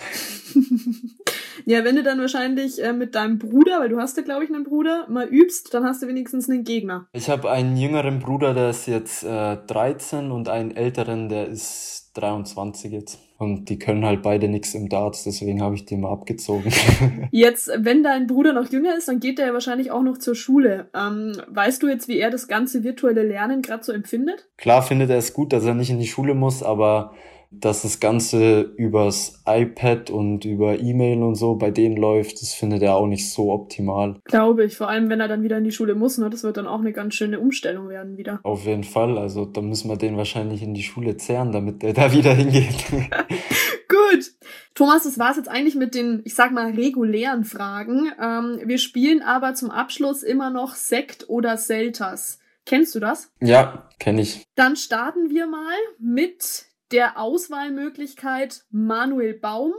ja, 1.66 1.85
wenn 1.85 1.97
du 1.97 2.03
dann 2.03 2.18
wahrscheinlich 2.18 2.83
äh, 2.83 2.95
mit 2.95 3.14
deinem 3.14 3.38
Bruder, 3.38 3.81
weil 3.81 3.90
du 3.90 3.99
hast 3.99 4.16
ja, 4.16 4.23
glaube 4.23 4.45
ich, 4.45 4.51
einen 4.51 4.64
Bruder, 4.64 5.07
mal 5.11 5.29
übst, 5.29 5.75
dann 5.75 5.85
hast 5.85 6.03
du 6.03 6.09
wenigstens 6.09 6.49
einen 6.49 6.64
Gegner. 6.64 7.07
Ich 7.12 7.29
habe 7.29 7.51
einen 7.51 7.77
jüngeren 7.77 8.18
Bruder, 8.18 8.55
der 8.55 8.71
ist 8.71 8.87
jetzt 8.87 9.25
äh, 9.25 9.59
13 9.59 10.31
und 10.31 10.49
einen 10.49 10.71
älteren, 10.71 11.29
der 11.29 11.49
ist 11.49 12.12
23 12.14 12.92
jetzt. 12.92 13.18
Und 13.42 13.68
die 13.70 13.76
können 13.76 14.07
halt 14.07 14.22
beide 14.22 14.46
nichts 14.46 14.72
im 14.72 14.88
Darts, 14.88 15.24
deswegen 15.24 15.61
habe 15.61 15.74
ich 15.74 15.85
die 15.85 15.96
mal 15.96 16.12
abgezogen. 16.12 16.72
jetzt, 17.33 17.72
wenn 17.76 18.05
dein 18.05 18.28
Bruder 18.28 18.52
noch 18.52 18.70
jünger 18.70 18.96
ist, 18.96 19.09
dann 19.09 19.18
geht 19.18 19.40
er 19.40 19.48
ja 19.48 19.52
wahrscheinlich 19.52 19.90
auch 19.90 20.05
noch 20.05 20.18
zur 20.18 20.37
Schule. 20.37 20.87
Ähm, 20.94 21.33
weißt 21.48 21.83
du 21.83 21.88
jetzt, 21.88 22.07
wie 22.07 22.20
er 22.20 22.31
das 22.31 22.46
ganze 22.46 22.85
virtuelle 22.85 23.24
Lernen 23.24 23.61
gerade 23.61 23.83
so 23.83 23.90
empfindet? 23.90 24.48
Klar 24.59 24.83
findet 24.83 25.11
er 25.11 25.18
es 25.18 25.33
gut, 25.33 25.52
dass 25.52 25.64
er 25.64 25.74
nicht 25.74 25.90
in 25.90 25.98
die 25.98 26.07
Schule 26.07 26.35
muss, 26.35 26.62
aber 26.62 27.14
dass 27.61 27.83
das 27.83 28.01
Ganze 28.01 28.61
übers 28.77 29.43
iPad 29.47 30.11
und 30.11 30.45
über 30.45 30.81
E-Mail 30.81 31.23
und 31.23 31.35
so 31.35 31.55
bei 31.55 31.71
denen 31.71 31.97
läuft, 31.97 32.43
das 32.43 32.53
findet 32.53 32.83
er 32.83 32.97
auch 32.97 33.07
nicht 33.07 33.31
so 33.31 33.53
optimal. 33.53 34.21
Glaube 34.25 34.65
ich, 34.65 34.77
vor 34.77 34.88
allem 34.88 35.11
wenn 35.11 35.21
er 35.21 35.29
dann 35.29 35.43
wieder 35.43 35.59
in 35.59 35.65
die 35.65 35.73
Schule 35.73 35.95
muss, 35.95 36.19
ne? 36.19 36.31
das 36.31 36.43
wird 36.43 36.57
dann 36.57 36.67
auch 36.67 36.81
eine 36.81 36.93
ganz 36.93 37.15
schöne 37.15 37.38
Umstellung 37.38 37.88
werden 37.88 38.17
wieder. 38.17 38.41
Auf 38.43 38.65
jeden 38.65 38.85
Fall, 38.85 39.19
also 39.19 39.45
da 39.45 39.61
müssen 39.61 39.88
wir 39.88 39.97
den 39.97 40.17
wahrscheinlich 40.17 40.62
in 40.62 40.75
die 40.75 40.83
Schule 40.83 41.17
zehren, 41.17 41.53
damit 41.53 41.83
der 41.83 41.93
da 41.93 42.12
wieder 42.12 42.35
hingeht. 42.35 42.87
Gut. 43.88 44.33
Thomas, 44.75 45.05
das 45.05 45.19
war's 45.19 45.37
jetzt 45.37 45.49
eigentlich 45.49 45.75
mit 45.75 45.95
den, 45.95 46.23
ich 46.25 46.35
sag 46.35 46.53
mal, 46.53 46.73
regulären 46.73 47.45
Fragen. 47.45 48.11
Ähm, 48.21 48.61
wir 48.65 48.79
spielen 48.79 49.23
aber 49.23 49.55
zum 49.55 49.71
Abschluss 49.71 50.23
immer 50.23 50.51
noch 50.51 50.75
Sekt 50.75 51.29
oder 51.29 51.59
Selters. 51.59 52.38
Kennst 52.65 52.95
du 52.95 53.01
das? 53.01 53.31
Ja, 53.41 53.88
kenne 53.99 54.23
ich. 54.23 54.47
Dann 54.55 54.77
starten 54.77 55.31
wir 55.31 55.47
mal 55.47 55.75
mit 55.99 56.67
der 56.92 57.18
Auswahlmöglichkeit 57.18 58.64
Manuel 58.70 59.35
Baum 59.35 59.72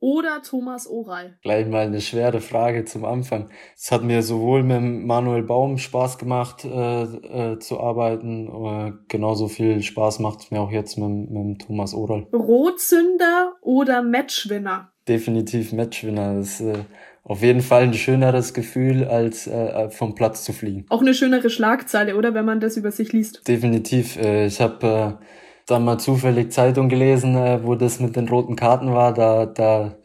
oder 0.00 0.42
Thomas 0.42 0.86
Oral? 0.88 1.38
Gleich 1.42 1.66
mal 1.66 1.86
eine 1.86 2.00
schwere 2.00 2.40
Frage 2.40 2.84
zum 2.84 3.04
Anfang. 3.04 3.50
Es 3.76 3.92
hat 3.92 4.02
mir 4.02 4.22
sowohl 4.22 4.62
mit 4.62 4.82
Manuel 5.06 5.44
Baum 5.44 5.78
Spaß 5.78 6.18
gemacht 6.18 6.64
äh, 6.64 7.02
äh, 7.02 7.58
zu 7.60 7.80
arbeiten, 7.80 8.48
äh, 8.48 8.92
genauso 9.08 9.48
viel 9.48 9.82
Spaß 9.82 10.18
macht 10.18 10.40
es 10.40 10.50
mir 10.50 10.60
auch 10.60 10.72
jetzt 10.72 10.98
mit, 10.98 11.30
mit 11.30 11.62
Thomas 11.62 11.94
Oral. 11.94 12.26
Rotzünder 12.32 13.54
oder 13.62 14.02
Matchwinner? 14.02 14.92
Definitiv 15.08 15.72
Matchwinner. 15.72 16.34
Das 16.34 16.60
ist 16.60 16.66
äh, 16.66 16.84
auf 17.22 17.42
jeden 17.42 17.60
Fall 17.60 17.84
ein 17.84 17.94
schöneres 17.94 18.54
Gefühl, 18.54 19.04
als 19.04 19.46
äh, 19.46 19.88
vom 19.90 20.14
Platz 20.16 20.44
zu 20.44 20.52
fliegen. 20.52 20.84
Auch 20.88 21.00
eine 21.00 21.14
schönere 21.14 21.48
Schlagzeile, 21.48 22.16
oder 22.16 22.34
wenn 22.34 22.44
man 22.44 22.60
das 22.60 22.76
über 22.76 22.90
sich 22.90 23.12
liest? 23.12 23.46
Definitiv. 23.46 24.16
Äh, 24.16 24.46
ich 24.46 24.60
habe 24.60 25.18
dann 25.66 25.84
mal 25.84 25.98
zufällig 25.98 26.52
Zeitung 26.52 26.88
gelesen, 26.88 27.36
äh, 27.36 27.60
wo 27.62 27.74
das 27.74 28.00
mit 28.00 28.16
den 28.16 28.28
roten 28.28 28.56
Karten 28.56 28.92
war. 28.92 29.12
Da, 29.12 29.46
da 29.46 29.96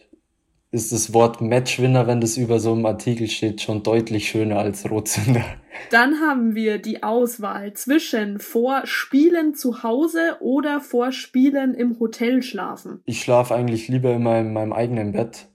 ist 0.72 0.92
das 0.92 1.14
Wort 1.14 1.42
Matchwinner, 1.42 2.08
wenn 2.08 2.22
das 2.22 2.38
über 2.38 2.60
so 2.60 2.74
einem 2.74 2.86
Artikel 2.86 3.28
steht, 3.28 3.62
schon 3.62 3.84
deutlich 3.84 4.30
schöner 4.30 4.60
als 4.60 4.90
Rotzünder. 4.90 5.44
Dann 5.90 6.20
haben 6.22 6.56
wir 6.56 6.78
die 6.78 7.04
Auswahl 7.04 7.74
zwischen 7.74 8.40
vor 8.40 8.82
Spielen 8.86 9.54
zu 9.54 9.84
Hause 9.84 10.38
oder 10.40 10.80
vor 10.80 11.12
Spielen 11.12 11.74
im 11.74 12.00
Hotel 12.00 12.42
schlafen. 12.42 13.02
Ich 13.06 13.22
schlafe 13.22 13.54
eigentlich 13.56 13.88
lieber 13.88 14.14
in 14.14 14.24
meinem, 14.24 14.54
meinem 14.54 14.74
eigenen 14.74 15.12
Bett. 15.12 15.48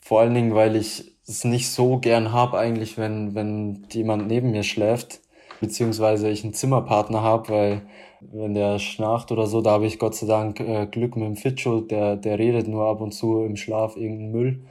Vor 0.00 0.20
allen 0.20 0.34
Dingen, 0.34 0.54
weil 0.54 0.76
ich 0.76 1.16
es 1.26 1.44
nicht 1.44 1.70
so 1.70 1.98
gern 1.98 2.32
habe 2.32 2.58
eigentlich, 2.58 2.98
wenn, 2.98 3.34
wenn 3.34 3.86
jemand 3.90 4.26
neben 4.26 4.50
mir 4.50 4.62
schläft, 4.62 5.20
beziehungsweise 5.60 6.28
ich 6.28 6.44
einen 6.44 6.54
Zimmerpartner 6.54 7.22
habe, 7.22 7.48
weil 7.48 7.82
wenn 8.20 8.54
der 8.54 8.78
schnarcht 8.78 9.32
oder 9.32 9.46
so, 9.46 9.60
da 9.60 9.72
habe 9.72 9.86
ich 9.86 9.98
Gott 9.98 10.14
sei 10.14 10.26
Dank 10.26 10.60
äh, 10.60 10.86
Glück 10.86 11.16
mit 11.16 11.26
dem 11.26 11.36
Fitscho, 11.36 11.80
der, 11.80 12.16
der 12.16 12.38
redet 12.38 12.68
nur 12.68 12.86
ab 12.86 13.00
und 13.00 13.12
zu 13.12 13.44
im 13.44 13.56
Schlaf 13.56 13.96
irgendeinen 13.96 14.32
Müll. 14.32 14.64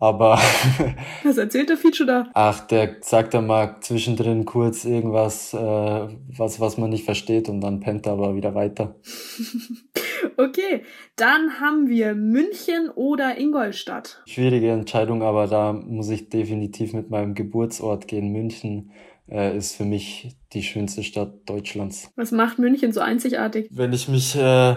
Aber. 0.00 0.38
Was 1.24 1.36
erzählt 1.36 1.68
der 1.68 1.76
Fitscho 1.76 2.04
da? 2.04 2.26
Ach, 2.32 2.66
der 2.66 2.96
sagt 3.02 3.34
dann 3.34 3.46
mal 3.46 3.76
zwischendrin 3.80 4.46
kurz 4.46 4.86
irgendwas, 4.86 5.52
äh, 5.52 5.58
was, 5.58 6.58
was 6.58 6.78
man 6.78 6.88
nicht 6.88 7.04
versteht 7.04 7.50
und 7.50 7.60
dann 7.60 7.80
pennt 7.80 8.06
er 8.06 8.14
aber 8.14 8.34
wieder 8.34 8.54
weiter. 8.54 8.94
okay, 10.38 10.84
dann 11.16 11.60
haben 11.60 11.90
wir 11.90 12.14
München 12.14 12.88
oder 12.94 13.38
Ingolstadt. 13.38 14.22
Schwierige 14.26 14.70
Entscheidung, 14.70 15.22
aber 15.22 15.46
da 15.46 15.74
muss 15.74 16.08
ich 16.08 16.30
definitiv 16.30 16.94
mit 16.94 17.10
meinem 17.10 17.34
Geburtsort 17.34 18.08
gehen, 18.08 18.32
München 18.32 18.92
äh, 19.30 19.56
ist 19.56 19.76
für 19.76 19.84
mich 19.84 20.36
die 20.52 20.62
schönste 20.62 21.02
Stadt 21.02 21.32
Deutschlands. 21.46 22.10
Was 22.16 22.32
macht 22.32 22.58
München 22.58 22.92
so 22.92 23.00
einzigartig? 23.00 23.68
Wenn 23.70 23.92
ich 23.92 24.08
mich 24.08 24.36
äh, 24.36 24.76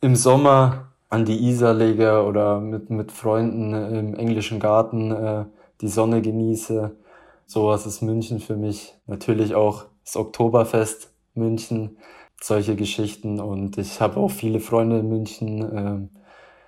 im 0.00 0.16
Sommer 0.16 0.92
an 1.08 1.24
die 1.24 1.48
Isar 1.48 1.74
lege 1.74 2.24
oder 2.24 2.60
mit, 2.60 2.90
mit 2.90 3.12
Freunden 3.12 3.72
im 3.72 4.14
englischen 4.14 4.60
Garten 4.60 5.10
äh, 5.10 5.44
die 5.80 5.88
Sonne 5.88 6.22
genieße, 6.22 6.96
sowas 7.46 7.86
ist 7.86 8.02
München 8.02 8.40
für 8.40 8.56
mich. 8.56 8.94
Natürlich 9.06 9.54
auch 9.54 9.86
das 10.04 10.16
Oktoberfest 10.16 11.12
München, 11.34 11.96
solche 12.40 12.76
Geschichten 12.76 13.40
und 13.40 13.78
ich 13.78 14.00
habe 14.00 14.18
auch 14.18 14.30
viele 14.30 14.60
Freunde 14.60 14.98
in 15.00 15.08
München. 15.08 15.62
Äh, 15.62 16.18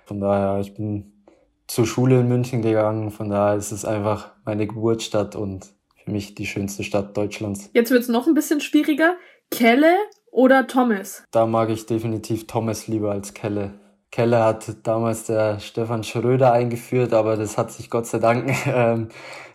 von 0.05 0.19
daher, 0.19 0.59
ich 0.59 0.73
bin 0.73 1.25
zur 1.67 1.85
Schule 1.85 2.19
in 2.19 2.27
München 2.27 2.61
gegangen, 2.61 3.11
von 3.11 3.29
daher 3.29 3.55
ist 3.55 3.71
es 3.71 3.85
einfach 3.85 4.31
meine 4.43 4.67
Geburtsstadt 4.67 5.35
und 5.35 5.73
für 6.03 6.11
mich 6.11 6.35
die 6.35 6.45
schönste 6.45 6.83
Stadt 6.83 7.15
Deutschlands. 7.15 7.69
Jetzt 7.73 7.91
wird 7.91 8.03
es 8.03 8.07
noch 8.07 8.27
ein 8.27 8.33
bisschen 8.33 8.61
schwieriger. 8.61 9.15
Kelle 9.49 9.95
oder 10.31 10.67
Thomas? 10.67 11.23
Da 11.31 11.45
mag 11.45 11.69
ich 11.69 11.85
definitiv 11.85 12.47
Thomas 12.47 12.87
lieber 12.87 13.11
als 13.11 13.33
Kelle. 13.33 13.79
Kelle 14.11 14.43
hat 14.43 14.75
damals 14.83 15.25
der 15.25 15.59
Stefan 15.59 16.03
Schröder 16.03 16.51
eingeführt, 16.51 17.13
aber 17.13 17.37
das 17.37 17.57
hat 17.57 17.71
sich 17.71 17.89
Gott 17.89 18.05
sei 18.05 18.19
Dank 18.19 18.53
ähm, 18.67 19.07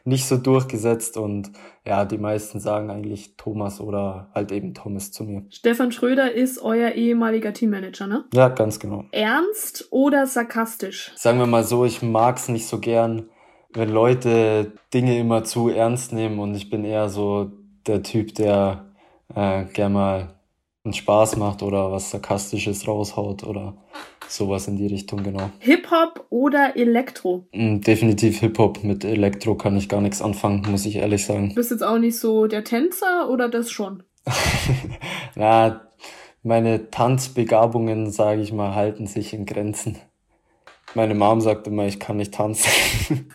nicht 0.04 0.26
so 0.26 0.36
durchgesetzt 0.36 1.16
und 1.16 1.50
ja, 1.84 2.04
die 2.04 2.16
meisten 2.16 2.60
sagen 2.60 2.90
eigentlich 2.90 3.36
Thomas 3.36 3.80
oder 3.80 4.30
halt 4.34 4.52
eben 4.52 4.72
Thomas 4.72 5.12
zu 5.12 5.24
mir. 5.24 5.44
Stefan 5.50 5.92
Schröder 5.92 6.32
ist 6.32 6.58
euer 6.58 6.92
ehemaliger 6.92 7.52
Teammanager, 7.52 8.06
ne? 8.06 8.24
Ja, 8.32 8.48
ganz 8.48 8.78
genau. 8.78 9.04
Ernst 9.12 9.88
oder 9.90 10.26
sarkastisch? 10.26 11.12
Sagen 11.16 11.38
wir 11.38 11.46
mal 11.46 11.64
so, 11.64 11.84
ich 11.84 12.02
mag's 12.02 12.48
nicht 12.48 12.66
so 12.66 12.78
gern, 12.78 13.28
wenn 13.76 13.90
Leute 13.90 14.72
Dinge 14.92 15.18
immer 15.18 15.44
zu 15.44 15.68
ernst 15.68 16.12
nehmen 16.12 16.38
und 16.38 16.54
ich 16.54 16.70
bin 16.70 16.84
eher 16.84 17.08
so 17.08 17.52
der 17.86 18.02
Typ, 18.02 18.34
der 18.34 18.86
äh, 19.34 19.64
gern 19.64 19.92
mal 19.92 20.34
einen 20.84 20.94
Spaß 20.94 21.36
macht 21.36 21.62
oder 21.62 21.92
was 21.92 22.10
Sarkastisches 22.10 22.88
raushaut 22.88 23.44
oder 23.44 23.76
sowas 24.28 24.66
in 24.68 24.76
die 24.76 24.86
Richtung, 24.86 25.22
genau. 25.22 25.50
Hip-Hop 25.58 26.26
oder 26.30 26.76
Elektro? 26.76 27.46
Mm, 27.52 27.80
definitiv 27.80 28.38
Hip-Hop. 28.38 28.82
Mit 28.82 29.04
Elektro 29.04 29.56
kann 29.56 29.76
ich 29.76 29.88
gar 29.88 30.00
nichts 30.00 30.22
anfangen, 30.22 30.64
muss 30.70 30.86
ich 30.86 30.96
ehrlich 30.96 31.26
sagen. 31.26 31.50
Du 31.50 31.56
bist 31.56 31.70
jetzt 31.70 31.82
auch 31.82 31.98
nicht 31.98 32.18
so 32.18 32.46
der 32.46 32.64
Tänzer 32.64 33.28
oder 33.28 33.48
das 33.48 33.70
schon? 33.70 34.02
Na, 35.34 35.88
meine 36.42 36.90
Tanzbegabungen, 36.90 38.10
sage 38.10 38.40
ich 38.40 38.52
mal, 38.52 38.74
halten 38.74 39.06
sich 39.06 39.34
in 39.34 39.46
Grenzen. 39.46 39.98
Meine 40.96 41.14
Mom 41.14 41.42
sagt 41.42 41.66
immer, 41.66 41.84
ich 41.84 42.00
kann 42.00 42.16
nicht 42.16 42.32
tanzen. 42.32 42.70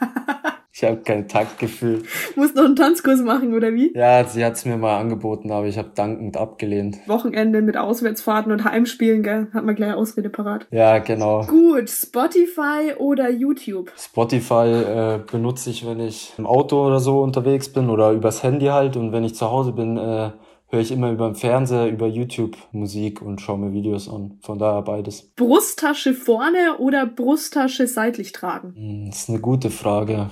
ich 0.74 0.84
habe 0.84 0.98
kein 0.98 1.28
Taktgefühl. 1.28 2.02
Musst 2.36 2.56
noch 2.56 2.66
einen 2.66 2.76
Tanzkurs 2.76 3.22
machen, 3.22 3.54
oder 3.54 3.72
wie? 3.76 3.94
Ja, 3.96 4.24
sie 4.24 4.44
hat's 4.44 4.66
mir 4.66 4.78
mal 4.78 4.98
angeboten, 4.98 5.52
aber 5.52 5.68
ich 5.68 5.78
habe 5.78 5.92
dankend 5.94 6.38
abgelehnt. 6.38 6.98
Wochenende 7.06 7.62
mit 7.62 7.78
Auswärtsfahrten 7.78 8.52
und 8.52 8.64
Heimspielen, 8.64 9.22
gell? 9.22 9.46
Hat 9.54 9.64
man 9.64 9.76
gleich 9.76 9.94
Ausrede 9.94 10.32
parat. 10.32 10.66
Ja, 10.72 10.98
genau. 10.98 11.46
Gut, 11.46 11.88
Spotify 11.88 12.96
oder 12.98 13.30
YouTube? 13.30 13.92
Spotify 13.96 14.66
äh, 14.66 15.20
benutze 15.32 15.70
ich, 15.70 15.86
wenn 15.86 16.00
ich 16.00 16.34
im 16.40 16.48
Auto 16.48 16.84
oder 16.84 17.00
so 17.00 17.22
unterwegs 17.22 17.72
bin 17.72 17.92
oder 17.92 18.12
übers 18.12 18.42
Handy 18.42 18.66
halt 18.66 18.98
und 18.98 19.12
wenn 19.12 19.24
ich 19.24 19.36
zu 19.36 19.52
Hause 19.52 19.74
bin, 19.74 19.98
äh, 19.98 20.32
höre 20.72 20.80
ich 20.80 20.92
immer 20.92 21.12
über 21.12 21.28
den 21.30 21.36
Fernseher, 21.36 21.88
über 21.88 22.08
YouTube 22.08 22.58
Musik 22.72 23.22
und 23.22 23.42
schaue 23.42 23.60
mir 23.60 23.74
Videos 23.74 24.10
an. 24.10 24.40
Von 24.42 24.58
daher 24.58 24.82
beides. 24.82 25.34
Brusttasche 25.36 26.14
vorne 26.14 26.78
oder 26.80 27.06
Brusttasche 27.06 27.88
seitlich 27.88 28.32
tragen? 28.32 28.74
Hm, 28.76 29.06
Das 29.10 29.24
ist 29.24 29.30
eine 29.30 29.40
gute 29.40 29.70
Frage. 29.70 30.30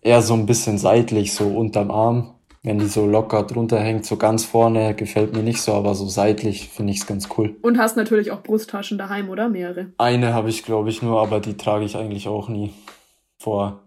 Eher 0.00 0.22
so 0.22 0.34
ein 0.34 0.46
bisschen 0.46 0.78
seitlich, 0.78 1.32
so 1.34 1.46
unterm 1.46 1.90
Arm. 1.90 2.34
Wenn 2.64 2.78
die 2.78 2.86
so 2.86 3.06
locker 3.06 3.42
drunter 3.42 3.80
hängt, 3.80 4.06
so 4.06 4.16
ganz 4.16 4.44
vorne, 4.44 4.94
gefällt 4.94 5.34
mir 5.34 5.42
nicht 5.42 5.60
so, 5.60 5.72
aber 5.72 5.94
so 5.96 6.06
seitlich 6.06 6.68
finde 6.68 6.92
ich 6.92 7.00
es 7.00 7.06
ganz 7.06 7.28
cool. 7.36 7.56
Und 7.60 7.76
hast 7.76 7.96
natürlich 7.96 8.30
auch 8.30 8.42
Brusttaschen 8.42 8.98
daheim, 8.98 9.28
oder? 9.30 9.48
Mehrere. 9.48 9.88
Eine 9.98 10.32
habe 10.32 10.48
ich, 10.48 10.62
glaube 10.64 10.88
ich, 10.88 11.02
nur, 11.02 11.20
aber 11.20 11.40
die 11.40 11.56
trage 11.56 11.84
ich 11.84 11.96
eigentlich 11.96 12.28
auch 12.28 12.48
nie. 12.48 12.72
Vor 13.38 13.81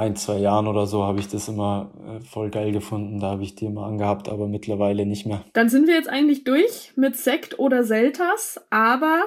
ein, 0.00 0.16
zwei 0.16 0.38
Jahren 0.38 0.66
oder 0.66 0.86
so 0.86 1.04
habe 1.04 1.20
ich 1.20 1.28
das 1.28 1.48
immer 1.48 1.90
äh, 2.06 2.24
voll 2.24 2.50
geil 2.50 2.72
gefunden. 2.72 3.20
Da 3.20 3.30
habe 3.30 3.42
ich 3.42 3.54
die 3.54 3.66
immer 3.66 3.86
angehabt, 3.86 4.28
aber 4.28 4.48
mittlerweile 4.48 5.06
nicht 5.06 5.26
mehr. 5.26 5.44
Dann 5.52 5.68
sind 5.68 5.86
wir 5.86 5.94
jetzt 5.94 6.08
eigentlich 6.08 6.44
durch 6.44 6.92
mit 6.96 7.16
Sekt 7.16 7.58
oder 7.58 7.84
Selters, 7.84 8.60
aber 8.70 9.22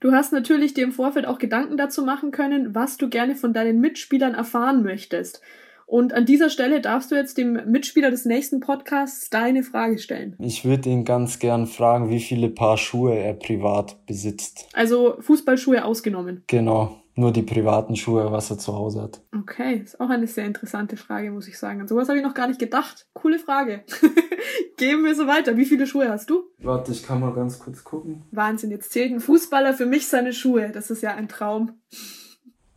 du 0.00 0.12
hast 0.12 0.32
natürlich 0.32 0.74
dir 0.74 0.84
im 0.84 0.92
Vorfeld 0.92 1.26
auch 1.26 1.38
Gedanken 1.38 1.76
dazu 1.76 2.04
machen 2.04 2.30
können, 2.30 2.74
was 2.74 2.96
du 2.96 3.08
gerne 3.08 3.36
von 3.36 3.52
deinen 3.52 3.80
Mitspielern 3.80 4.34
erfahren 4.34 4.82
möchtest. 4.82 5.40
Und 5.86 6.14
an 6.14 6.24
dieser 6.24 6.48
Stelle 6.48 6.80
darfst 6.80 7.10
du 7.10 7.14
jetzt 7.14 7.36
dem 7.36 7.60
Mitspieler 7.70 8.10
des 8.10 8.24
nächsten 8.24 8.60
Podcasts 8.60 9.28
deine 9.28 9.62
Frage 9.62 9.98
stellen. 9.98 10.34
Ich 10.38 10.64
würde 10.64 10.88
ihn 10.88 11.04
ganz 11.04 11.38
gern 11.38 11.66
fragen, 11.66 12.08
wie 12.08 12.20
viele 12.20 12.48
Paar 12.48 12.78
Schuhe 12.78 13.14
er 13.14 13.34
privat 13.34 14.06
besitzt. 14.06 14.66
Also 14.72 15.16
Fußballschuhe 15.20 15.84
ausgenommen. 15.84 16.42
Genau, 16.46 17.03
nur 17.16 17.32
die 17.32 17.42
privaten 17.42 17.96
Schuhe, 17.96 18.30
was 18.32 18.50
er 18.50 18.58
zu 18.58 18.74
Hause 18.74 19.02
hat. 19.02 19.20
Okay, 19.38 19.76
ist 19.84 20.00
auch 20.00 20.10
eine 20.10 20.26
sehr 20.26 20.46
interessante 20.46 20.96
Frage, 20.96 21.30
muss 21.30 21.48
ich 21.48 21.58
sagen. 21.58 21.80
An 21.80 21.88
sowas 21.88 22.08
habe 22.08 22.18
ich 22.18 22.24
noch 22.24 22.34
gar 22.34 22.48
nicht 22.48 22.58
gedacht. 22.58 23.06
Coole 23.12 23.38
Frage. 23.38 23.84
Geben 24.76 25.04
wir 25.04 25.14
so 25.14 25.26
weiter. 25.26 25.56
Wie 25.56 25.64
viele 25.64 25.86
Schuhe 25.86 26.08
hast 26.08 26.28
du? 26.30 26.44
Warte, 26.58 26.92
ich 26.92 27.04
kann 27.04 27.20
mal 27.20 27.32
ganz 27.32 27.58
kurz 27.58 27.84
gucken. 27.84 28.24
Wahnsinn, 28.32 28.70
jetzt 28.70 28.92
zählt 28.92 29.12
ein 29.12 29.20
Fußballer 29.20 29.74
für 29.74 29.86
mich 29.86 30.08
seine 30.08 30.32
Schuhe. 30.32 30.70
Das 30.70 30.90
ist 30.90 31.02
ja 31.02 31.14
ein 31.14 31.28
Traum. 31.28 31.72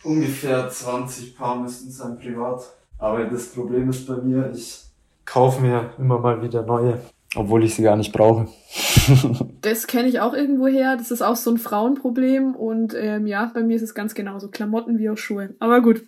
Ungefähr 0.04 0.69
20 0.69 1.36
Paar 1.36 1.60
müssten 1.60 1.89
sein 1.89 2.19
privat. 2.19 2.62
Aber 3.00 3.26
das 3.26 3.47
Problem 3.47 3.89
ist 3.89 4.08
bei 4.08 4.17
mir, 4.17 4.52
ich 4.54 4.84
kaufe 5.26 5.62
mir 5.62 5.91
immer 5.97 6.19
mal 6.19 6.41
wieder 6.41 6.63
neue, 6.63 7.02
obwohl 7.36 7.63
ich 7.63 7.76
sie 7.76 7.84
gar 7.84 7.95
nicht 7.95 8.13
brauche. 8.13 8.47
Das 9.62 9.88
kenne 9.88 10.08
ich 10.08 10.20
auch 10.20 10.34
irgendwo 10.34 10.67
her. 10.67 10.96
Das 10.98 11.12
ist 11.12 11.22
auch 11.22 11.36
so 11.36 11.52
ein 11.52 11.58
Frauenproblem. 11.58 12.56
Und 12.56 12.93
ähm, 12.96 13.28
ja, 13.28 13.52
bei 13.54 13.63
mir 13.63 13.76
ist 13.76 13.82
es 13.82 13.96
ganz 13.96 14.13
genauso. 14.13 14.50
Klamotten 14.50 14.98
wie 15.00 15.10
auch 15.10 15.17
Schuhe. 15.17 15.56
Aber 15.60 15.82
gut. 15.82 16.04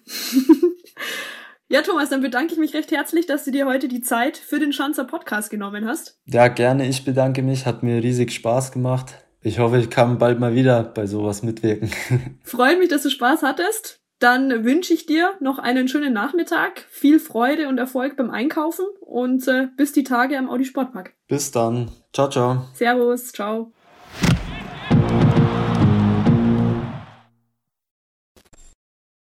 ja, 1.68 1.82
Thomas, 1.82 2.10
dann 2.10 2.22
bedanke 2.22 2.54
ich 2.54 2.60
mich 2.60 2.74
recht 2.74 2.92
herzlich, 2.92 3.26
dass 3.26 3.44
du 3.44 3.52
dir 3.52 3.66
heute 3.66 3.88
die 3.88 4.02
Zeit 4.02 4.38
für 4.38 4.60
den 4.60 4.72
Schanzer 4.72 5.04
Podcast 5.04 5.50
genommen 5.50 5.86
hast. 5.86 6.20
Ja, 6.26 6.48
gerne. 6.48 6.88
Ich 6.88 7.04
bedanke 7.04 7.42
mich. 7.42 7.66
Hat 7.66 7.84
mir 7.84 8.02
riesig 8.02 8.32
Spaß 8.32 8.72
gemacht. 8.72 9.16
Ich 9.42 9.60
hoffe, 9.60 9.78
ich 9.78 9.90
kann 9.90 10.18
bald 10.18 10.40
mal 10.40 10.54
wieder 10.54 10.84
bei 10.84 11.06
sowas 11.06 11.44
mitwirken. 11.44 11.90
Freut 12.44 12.78
mich, 12.80 12.90
dass 12.90 13.04
du 13.04 13.10
Spaß 13.10 13.42
hattest. 13.44 13.99
Dann 14.19 14.65
wünsche 14.65 14.93
ich 14.93 15.05
dir 15.05 15.34
noch 15.39 15.60
einen 15.60 15.88
schönen 15.88 16.13
Nachmittag, 16.13 16.86
viel 16.89 17.19
Freude 17.19 17.69
und 17.69 17.77
Erfolg 17.77 18.17
beim 18.17 18.29
Einkaufen 18.29 18.86
und 18.99 19.47
äh, 19.47 19.67
bis 19.77 19.93
die 19.93 20.03
Tage 20.03 20.38
am 20.38 20.49
Audi 20.49 20.65
Sportpark. 20.65 21.13
Bis 21.27 21.51
dann. 21.51 21.89
Ciao, 22.12 22.29
ciao. 22.29 22.65
Servus, 22.73 23.32
ciao. 23.32 23.71